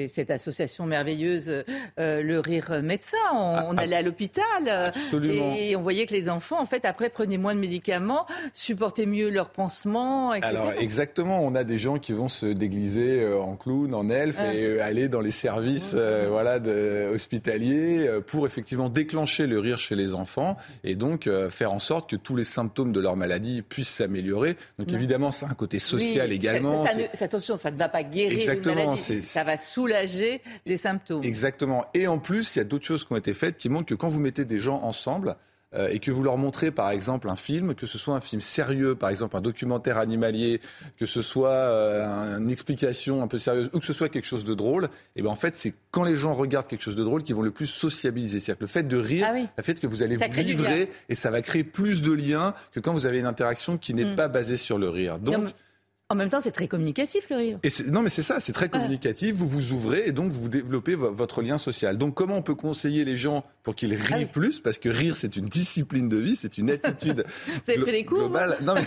cette 0.09 0.31
association 0.31 0.87
merveilleuse, 0.87 1.65
euh, 1.99 2.23
le 2.23 2.41
rire 2.41 2.81
médecin. 2.83 3.19
On, 3.35 3.77
ah, 3.77 3.81
allait 3.81 3.97
à 3.97 4.03
l'hôpital 4.03 4.43
euh, 4.69 4.91
et 5.23 5.77
on 5.77 5.83
voyait 5.83 6.07
que 6.07 6.15
les 6.15 6.31
enfants, 6.31 6.59
en 6.59 6.65
fait, 6.65 6.87
après 6.87 7.11
prenaient 7.11 7.37
moins 7.37 7.55
de 7.55 7.61
médicaments, 7.61 8.25
supportaient 8.55 9.05
mieux 9.05 9.29
leurs 9.29 9.51
pansements, 9.51 10.33
etc. 10.33 10.49
Alors 10.49 10.73
exactement, 10.79 11.45
on 11.45 11.55
a 11.55 11.65
des 11.65 11.79
gens 11.79 11.99
qui 11.99 12.15
vont 12.15 12.29
se 12.29 12.47
déguiser 12.47 13.27
en 13.35 13.57
clown, 13.57 13.93
en 13.93 14.09
elfe 14.09 14.39
ah. 14.39 14.55
et 14.55 14.81
aller 14.81 15.09
dans 15.09 15.21
les 15.21 15.31
services 15.31 15.95
voilà, 15.95 16.59
de, 16.59 17.11
hospitaliers 17.13 18.09
pour 18.27 18.47
effectivement 18.47 18.89
déclencher 18.89 19.47
le 19.47 19.59
rire 19.59 19.79
chez 19.79 19.95
les 19.95 20.15
enfants 20.15 20.57
et 20.85 20.95
donc 20.95 21.29
faire 21.51 21.73
en 21.73 21.79
sorte 21.79 22.11
que 22.11 22.17
tous 22.17 22.37
les 22.37 22.45
symptômes 22.45 22.93
de 22.93 23.01
leur 23.01 23.17
maladie 23.17 23.63
puissent 23.63 23.89
s'améliorer. 23.89 24.57
Donc 24.79 24.93
évidemment, 24.93 25.31
c'est 25.31 25.47
un 25.47 25.55
côté 25.55 25.79
social 25.79 26.33
également. 26.33 26.87
Ça, 26.87 26.93
ça, 27.13 27.25
attention, 27.25 27.57
ça 27.57 27.71
ne 27.71 27.77
va 27.77 27.89
pas 27.89 28.03
guérir 28.03 28.39
Exactement, 28.39 28.81
une 28.81 28.91
maladie, 28.91 29.23
ça 29.23 29.45
va 29.45 29.57
soulager 29.57 30.43
les 30.67 30.77
symptômes. 30.77 31.25
Exactement. 31.25 31.85
Et 31.95 32.07
en 32.07 32.19
plus, 32.19 32.57
il 32.57 32.59
y 32.59 32.63
a 32.63 32.65
d'autres 32.65 32.87
choses 32.87 33.05
qui 33.05 33.13
ont 33.13 33.17
été 33.17 33.35
faites 33.35 33.57
qui 33.57 33.69
montrent 33.69 33.87
que 33.87 33.95
quand 33.95 34.09
vous 34.09 34.21
mettez 34.21 34.45
des 34.45 34.59
gens 34.59 34.81
ensemble, 34.83 35.37
euh, 35.73 35.89
et 35.89 36.01
que 36.01 36.11
vous 36.11 36.23
leur 36.23 36.37
montrez 36.37 36.73
par 36.73 36.91
exemple 36.91 37.29
un 37.29 37.37
film, 37.37 37.75
que 37.75 37.87
ce 37.87 37.97
soit 37.97 38.15
un 38.15 38.21
film 38.21 38.41
sérieux, 38.41 38.97
par 38.97 39.11
exemple 39.11 39.37
un 39.37 39.41
documentaire 39.41 39.99
animalier, 39.99 40.61
que 40.99 41.07
ce 41.07 41.23
soit 41.23 41.51
euh, 41.51 42.39
une 42.39 42.51
explication 42.51 43.23
un 43.23 43.29
peu 43.29 43.39
sérieuse 43.39 43.71
ou 43.73 43.79
que 43.79 43.87
ce 43.87 43.93
soit 43.93 44.09
quelque 44.09 44.27
chose 44.27 44.45
de 44.45 44.55
drôle, 44.55 44.87
et 44.87 44.89
eh 45.17 45.23
ben 45.23 45.31
en 45.31 45.37
fait 45.37 45.55
c'est 45.55 45.73
quand 45.93 46.03
les 46.03 46.17
gens 46.17 46.33
regardent 46.33 46.67
quelque 46.67 46.83
chose 46.83 46.97
de 46.97 47.05
drôle 47.05 47.23
qu'ils 47.23 47.37
vont 47.37 47.43
le 47.43 47.53
plus 47.53 47.67
sociabiliser. 47.67 48.41
C'est-à-dire 48.41 48.59
que 48.59 48.65
le 48.65 48.69
fait 48.69 48.83
de 48.83 48.97
rire, 48.97 49.29
ah 49.31 49.39
le 49.57 49.63
fait 49.63 49.79
que 49.79 49.87
vous 49.87 50.03
allez 50.03 50.17
vous 50.17 50.41
livrer 50.41 50.91
et 51.09 51.15
ça 51.15 51.31
va 51.31 51.41
créer 51.41 51.63
plus 51.63 52.03
de 52.03 52.13
liens 52.13 52.55
que 52.73 52.81
quand 52.81 52.93
vous 52.93 53.07
avez 53.07 53.21
une 53.21 53.27
interaction 53.27 53.79
qui 53.79 53.95
n'est 53.95 54.13
mm. 54.13 54.17
pas 54.17 54.29
basée 54.29 54.57
sur 54.57 54.77
le 54.77 54.89
rire. 54.89 55.19
Donc 55.21 55.51
En 56.11 56.17
même 56.17 56.29
temps, 56.29 56.41
c'est 56.41 56.51
très 56.51 56.67
communicatif 56.67 57.31
le 57.31 57.37
rire. 57.37 57.59
Et 57.63 57.69
non, 57.87 58.03
mais 58.03 58.09
c'est 58.09 58.23
ça, 58.23 58.41
c'est 58.41 58.53
très 58.53 58.69
communicatif. 58.69 59.33
Vous 59.33 59.47
vous 59.47 59.71
ouvrez 59.71 60.03
et 60.07 60.13
donc 60.13 60.33
vous 60.33 60.49
développez 60.49 60.97
votre 60.97 61.41
lien 61.41 61.57
social. 61.57 61.99
Donc, 61.99 62.15
comment 62.15 62.37
on 62.37 62.43
peut 62.43 62.57
conseiller 62.57 63.05
les 63.05 63.17
gens 63.17 63.45
pour 63.63 63.77
qu'ils 63.77 63.95
rient 63.95 64.25
ah 64.25 64.33
plus? 64.33 64.59
Parce 64.59 64.81
que 64.81 64.89
rire, 64.89 65.17
c'est 65.17 65.37
une 65.37 65.45
discipline 65.47 66.09
de 66.09 66.17
vie, 66.17 66.35
c'est 66.35 66.59
une 66.59 66.69
attitude 66.69 67.25
vous 67.47 67.71
avez 67.71 67.79
pris 67.79 67.93
des 67.93 68.05
cours, 68.05 68.19
globale. 68.19 68.57
Non, 68.63 68.75
mais 68.75 68.83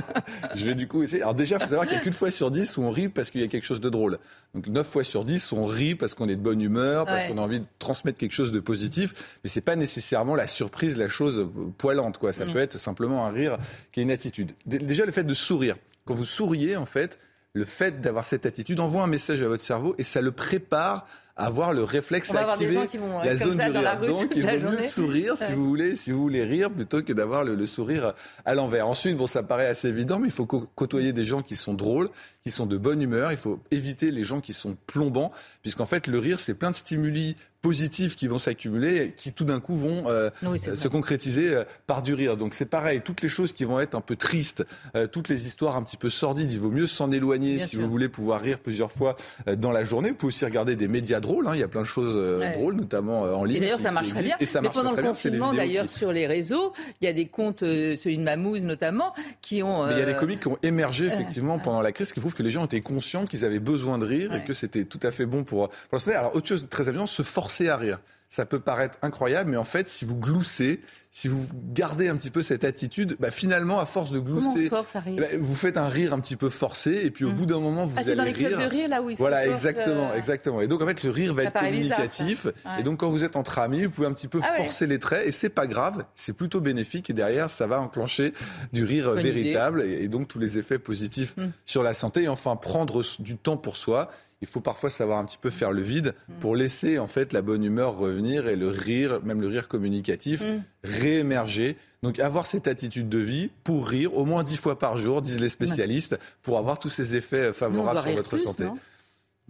je 0.54 0.64
vais 0.64 0.74
du 0.74 0.88
coup 0.88 1.02
essayer. 1.02 1.20
Alors 1.20 1.34
déjà, 1.34 1.56
il 1.56 1.62
faut 1.62 1.68
savoir 1.68 1.86
qu'il 1.86 1.94
y 1.94 2.00
a 2.00 2.02
qu'une 2.02 2.14
fois 2.14 2.30
sur 2.30 2.50
dix 2.50 2.74
où 2.78 2.82
on 2.82 2.90
rit 2.90 3.10
parce 3.10 3.28
qu'il 3.28 3.42
y 3.42 3.44
a 3.44 3.48
quelque 3.48 3.66
chose 3.66 3.82
de 3.82 3.90
drôle. 3.90 4.18
Donc, 4.54 4.66
neuf 4.68 4.86
fois 4.86 5.04
sur 5.04 5.26
dix, 5.26 5.52
on 5.52 5.66
rit 5.66 5.94
parce 5.94 6.14
qu'on 6.14 6.30
est 6.30 6.36
de 6.36 6.40
bonne 6.40 6.62
humeur, 6.62 7.04
parce 7.04 7.26
qu'on 7.26 7.36
a 7.36 7.42
envie 7.42 7.60
de 7.60 7.66
transmettre 7.80 8.16
quelque 8.16 8.32
chose 8.32 8.50
de 8.50 8.60
positif. 8.60 9.12
Mais 9.44 9.50
c'est 9.50 9.60
pas 9.60 9.76
nécessairement 9.76 10.36
la 10.36 10.46
surprise, 10.46 10.96
la 10.96 11.08
chose 11.08 11.46
poilante. 11.76 12.16
Quoi. 12.16 12.32
Ça 12.32 12.46
mm. 12.46 12.52
peut 12.54 12.60
être 12.60 12.78
simplement 12.78 13.26
un 13.26 13.30
rire 13.30 13.58
qui 13.92 14.00
est 14.00 14.04
une 14.04 14.10
attitude. 14.10 14.52
Déjà, 14.64 15.04
le 15.04 15.12
fait 15.12 15.24
de 15.24 15.34
sourire. 15.34 15.76
Quand 16.04 16.14
vous 16.14 16.24
souriez, 16.24 16.76
en 16.76 16.86
fait, 16.86 17.18
le 17.52 17.64
fait 17.64 18.00
d'avoir 18.00 18.26
cette 18.26 18.46
attitude 18.46 18.80
envoie 18.80 19.02
un 19.02 19.08
message 19.08 19.42
à 19.42 19.48
votre 19.48 19.62
cerveau 19.62 19.94
et 19.98 20.02
ça 20.02 20.20
le 20.20 20.32
prépare 20.32 21.06
avoir 21.36 21.72
le 21.72 21.84
réflexe 21.84 22.34
à 22.34 22.50
activer 22.50 22.78
la 23.24 23.36
zone 23.36 23.58
du 23.58 23.70
rire. 23.70 24.00
Donc, 24.06 24.32
il 24.36 24.46
vaut 24.46 24.70
mieux 24.70 24.80
sourire 24.80 25.36
si 25.36 25.52
vous 25.52 25.66
voulez, 25.66 25.96
si 25.96 26.10
vous 26.10 26.20
voulez 26.20 26.44
rire, 26.44 26.70
plutôt 26.70 27.02
que 27.02 27.12
d'avoir 27.12 27.44
le, 27.44 27.66
sourire 27.66 28.14
à 28.44 28.54
l'envers. 28.54 28.86
Ensuite, 28.86 29.16
bon, 29.16 29.26
ça 29.26 29.42
paraît 29.42 29.66
assez 29.66 29.88
évident, 29.88 30.18
mais 30.18 30.28
il 30.28 30.32
faut 30.32 30.46
côtoyer 30.46 31.12
des 31.12 31.24
gens 31.24 31.42
qui 31.42 31.56
sont 31.56 31.74
drôles, 31.74 32.10
qui 32.44 32.50
sont 32.50 32.66
de 32.66 32.76
bonne 32.76 33.00
humeur. 33.00 33.32
Il 33.32 33.38
faut 33.38 33.60
éviter 33.70 34.10
les 34.10 34.24
gens 34.24 34.40
qui 34.40 34.52
sont 34.52 34.76
plombants, 34.86 35.32
puisqu'en 35.62 35.86
fait, 35.86 36.06
le 36.06 36.18
rire, 36.18 36.40
c'est 36.40 36.54
plein 36.54 36.70
de 36.70 36.76
stimuli 36.76 37.36
positifs 37.62 38.16
qui 38.16 38.26
vont 38.26 38.38
s'accumuler, 38.38 39.14
qui 39.16 39.32
tout 39.32 39.44
d'un 39.44 39.60
coup 39.60 39.76
vont 39.76 40.04
euh, 40.08 40.30
se 40.58 40.88
concrétiser 40.88 41.54
euh, 41.54 41.64
par 41.86 42.02
du 42.02 42.12
rire. 42.12 42.36
Donc 42.36 42.54
c'est 42.54 42.66
pareil, 42.66 43.00
toutes 43.02 43.22
les 43.22 43.28
choses 43.28 43.52
qui 43.52 43.64
vont 43.64 43.78
être 43.78 43.94
un 43.94 44.00
peu 44.00 44.16
tristes, 44.16 44.66
euh, 44.96 45.06
toutes 45.06 45.28
les 45.28 45.46
histoires 45.46 45.76
un 45.76 45.82
petit 45.84 45.96
peu 45.96 46.10
sordides, 46.10 46.52
il 46.52 46.58
vaut 46.58 46.72
mieux 46.72 46.88
s'en 46.88 47.12
éloigner 47.12 47.60
si 47.60 47.76
vous 47.76 47.88
voulez 47.88 48.08
pouvoir 48.08 48.40
rire 48.40 48.58
plusieurs 48.58 48.90
fois 48.90 49.16
dans 49.56 49.70
la 49.70 49.84
journée. 49.84 50.10
Vous 50.10 50.16
pouvez 50.16 50.32
aussi 50.32 50.44
regarder 50.44 50.74
des 50.74 50.88
médias 50.88 51.20
drôles, 51.22 51.48
hein. 51.48 51.52
il 51.54 51.60
y 51.60 51.62
a 51.62 51.68
plein 51.68 51.80
de 51.80 51.86
choses 51.86 52.14
drôles, 52.54 52.74
notamment 52.74 53.22
en 53.22 53.44
ligne. 53.44 53.56
Et 53.56 53.60
d'ailleurs, 53.60 53.80
ça 53.80 53.90
marche 53.90 54.08
très 54.08 54.22
bien. 54.22 54.36
Et 54.40 54.46
ça 54.46 54.60
Mais 54.60 54.66
marche 54.66 54.76
pendant 54.76 54.92
très 54.92 55.02
le 55.02 55.08
confinement, 55.08 55.54
d'ailleurs, 55.54 55.88
sur 55.88 56.12
les 56.12 56.26
réseaux, 56.26 56.72
il 57.00 57.06
y 57.06 57.08
a 57.08 57.12
des 57.12 57.26
comptes, 57.26 57.60
celui 57.60 58.18
de 58.18 58.22
Mamouze 58.22 58.64
notamment, 58.64 59.14
qui 59.40 59.62
ont... 59.62 59.86
Mais 59.86 59.92
il 59.92 59.98
y 59.98 60.02
a 60.02 60.06
des 60.06 60.16
comiques 60.16 60.40
qui 60.40 60.48
ont 60.48 60.58
émergé 60.62 61.06
effectivement 61.06 61.58
pendant 61.58 61.80
la 61.80 61.92
crise, 61.92 62.12
qui 62.12 62.20
prouvent 62.20 62.34
que 62.34 62.42
les 62.42 62.50
gens 62.50 62.64
étaient 62.66 62.80
conscients 62.80 63.24
qu'ils 63.24 63.44
avaient 63.44 63.58
besoin 63.58 63.98
de 63.98 64.04
rire 64.04 64.34
et 64.34 64.44
que 64.44 64.52
c'était 64.52 64.84
tout 64.84 65.00
à 65.02 65.10
fait 65.10 65.26
bon 65.26 65.44
pour... 65.44 65.70
pour 65.90 66.08
Alors 66.08 66.36
autre 66.36 66.48
chose 66.48 66.66
très 66.68 66.88
amusant, 66.88 67.06
se 67.06 67.22
forcer 67.22 67.68
à 67.68 67.76
rire 67.76 68.00
ça 68.32 68.46
peut 68.46 68.60
paraître 68.60 68.96
incroyable, 69.02 69.50
mais 69.50 69.58
en 69.58 69.64
fait, 69.64 69.88
si 69.88 70.06
vous 70.06 70.16
gloussez, 70.16 70.80
si 71.10 71.28
vous 71.28 71.46
gardez 71.74 72.08
un 72.08 72.16
petit 72.16 72.30
peu 72.30 72.42
cette 72.42 72.64
attitude, 72.64 73.14
bah, 73.20 73.30
finalement, 73.30 73.78
à 73.78 73.84
force 73.84 74.10
de 74.10 74.18
glousser, 74.18 74.70
bah, 74.70 75.26
vous 75.38 75.54
faites 75.54 75.76
un 75.76 75.90
rire 75.90 76.14
un 76.14 76.20
petit 76.20 76.36
peu 76.36 76.48
forcé, 76.48 77.02
et 77.04 77.10
puis 77.10 77.26
au 77.26 77.32
mmh. 77.32 77.36
bout 77.36 77.44
d'un 77.44 77.60
moment, 77.60 77.84
vous 77.84 77.94
ah, 77.98 78.00
allez 78.00 78.14
dans 78.14 78.24
les 78.24 78.32
rire. 78.32 78.58
de 78.58 78.64
rire 78.64 78.88
là 78.88 79.02
où 79.02 79.10
Voilà, 79.16 79.46
exactement, 79.46 80.12
euh, 80.12 80.16
exactement. 80.16 80.62
Et 80.62 80.66
donc 80.66 80.80
en 80.80 80.86
fait, 80.86 81.04
le 81.04 81.10
rire 81.10 81.34
va 81.34 81.42
être 81.42 81.60
communicatif. 81.60 82.46
Et 82.78 82.82
donc 82.82 83.00
quand 83.00 83.10
vous 83.10 83.22
êtes 83.22 83.36
entre 83.36 83.58
amis, 83.58 83.84
vous 83.84 83.90
pouvez 83.90 84.06
un 84.06 84.14
petit 84.14 84.28
peu 84.28 84.40
ah 84.42 84.54
forcer 84.54 84.86
les 84.86 84.98
traits, 84.98 85.26
et 85.26 85.30
c'est 85.30 85.50
pas 85.50 85.66
grave, 85.66 86.02
c'est 86.14 86.32
plutôt 86.32 86.62
bénéfique. 86.62 87.10
Et 87.10 87.12
derrière, 87.12 87.50
ça 87.50 87.66
va 87.66 87.82
enclencher 87.82 88.32
du 88.72 88.84
rire 88.84 89.10
véritable, 89.10 89.82
et, 89.82 90.08
donc 90.08 90.26
tous 90.26 90.38
les 90.38 90.56
effets 90.56 90.78
positifs 90.78 91.36
mmh. 91.36 91.48
sur 91.66 91.82
la 91.82 91.92
santé. 91.92 92.22
Et 92.22 92.28
enfin, 92.28 92.56
prendre 92.56 93.02
du 93.18 93.36
temps 93.36 93.58
pour 93.58 93.76
soi 93.76 94.08
il 94.42 94.48
faut 94.48 94.60
parfois 94.60 94.90
savoir 94.90 95.18
un 95.18 95.24
petit 95.24 95.38
peu 95.40 95.50
faire 95.50 95.72
le 95.72 95.80
vide 95.80 96.14
mm. 96.28 96.34
pour 96.40 96.56
laisser 96.56 96.98
en 96.98 97.06
fait 97.06 97.32
la 97.32 97.40
bonne 97.40 97.64
humeur 97.64 97.96
revenir 97.96 98.48
et 98.48 98.56
le 98.56 98.68
rire, 98.68 99.20
même 99.24 99.40
le 99.40 99.46
rire 99.46 99.68
communicatif, 99.68 100.42
mm. 100.42 100.62
réémerger. 100.84 101.76
Donc 102.02 102.18
avoir 102.18 102.44
cette 102.44 102.66
attitude 102.66 103.08
de 103.08 103.18
vie 103.18 103.50
pour 103.64 103.88
rire 103.88 104.14
au 104.16 104.24
moins 104.24 104.42
dix 104.42 104.56
fois 104.56 104.78
par 104.78 104.98
jour, 104.98 105.22
disent 105.22 105.40
les 105.40 105.48
spécialistes, 105.48 106.18
pour 106.42 106.58
avoir 106.58 106.78
tous 106.78 106.88
ces 106.90 107.16
effets 107.16 107.52
favorables 107.52 108.02
sur 108.02 108.16
votre 108.16 108.36
santé. 108.36 108.64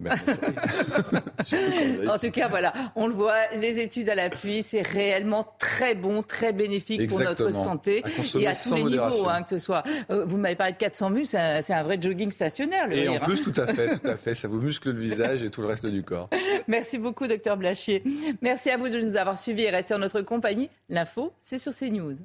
Ben, 0.03 0.15
en 2.09 2.19
tout 2.19 2.31
cas, 2.31 2.47
voilà, 2.49 2.73
on 2.95 3.07
le 3.07 3.13
voit, 3.13 3.47
les 3.55 3.79
études 3.79 4.09
à 4.09 4.15
l'appui, 4.15 4.63
c'est 4.63 4.81
réellement 4.81 5.47
très 5.57 5.95
bon, 5.95 6.21
très 6.23 6.53
bénéfique 6.53 7.07
pour 7.07 7.19
notre 7.19 7.53
santé 7.53 8.03
et 8.37 8.47
à 8.47 8.53
tous 8.53 8.75
les 8.75 8.83
niveaux, 8.83 9.27
hein, 9.29 9.43
que 9.43 9.49
ce 9.49 9.59
soit. 9.59 9.83
Euh, 10.09 10.25
vous 10.25 10.37
m'avez 10.37 10.55
parlé 10.55 10.73
de 10.73 10.77
400 10.77 11.09
muscles, 11.09 11.37
c'est 11.61 11.73
un 11.73 11.83
vrai 11.83 11.97
jogging 12.01 12.31
stationnaire. 12.31 12.87
Le 12.87 12.97
et 12.97 13.07
en 13.07 13.15
hein. 13.15 13.19
plus, 13.19 13.41
tout 13.41 13.53
à 13.57 13.67
fait, 13.67 13.99
tout 14.03 14.07
à 14.07 14.17
fait, 14.17 14.33
ça 14.33 14.47
vous 14.47 14.61
muscle 14.61 14.91
le 14.91 14.99
visage 14.99 15.43
et 15.43 15.49
tout 15.49 15.61
le 15.61 15.67
reste 15.67 15.85
du 15.85 16.03
corps. 16.03 16.29
Merci 16.67 16.97
beaucoup, 16.97 17.27
docteur 17.27 17.57
Blachier. 17.57 18.03
Merci 18.41 18.69
à 18.69 18.77
vous 18.77 18.89
de 18.89 18.99
nous 18.99 19.15
avoir 19.15 19.37
suivis 19.37 19.63
et 19.63 19.69
rester 19.69 19.93
en 19.93 19.99
notre 19.99 20.21
compagnie. 20.21 20.69
L'info, 20.89 21.31
c'est 21.39 21.57
sur 21.57 21.73
CNews. 21.73 22.15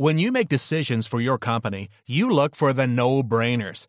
When 0.00 0.18
you 0.20 0.30
make 0.30 0.48
decisions 0.48 1.08
for 1.08 1.20
your 1.20 1.38
company, 1.38 1.88
you 2.06 2.30
look 2.30 2.54
for 2.54 2.72
the 2.72 2.86
no-brainers. 2.86 3.88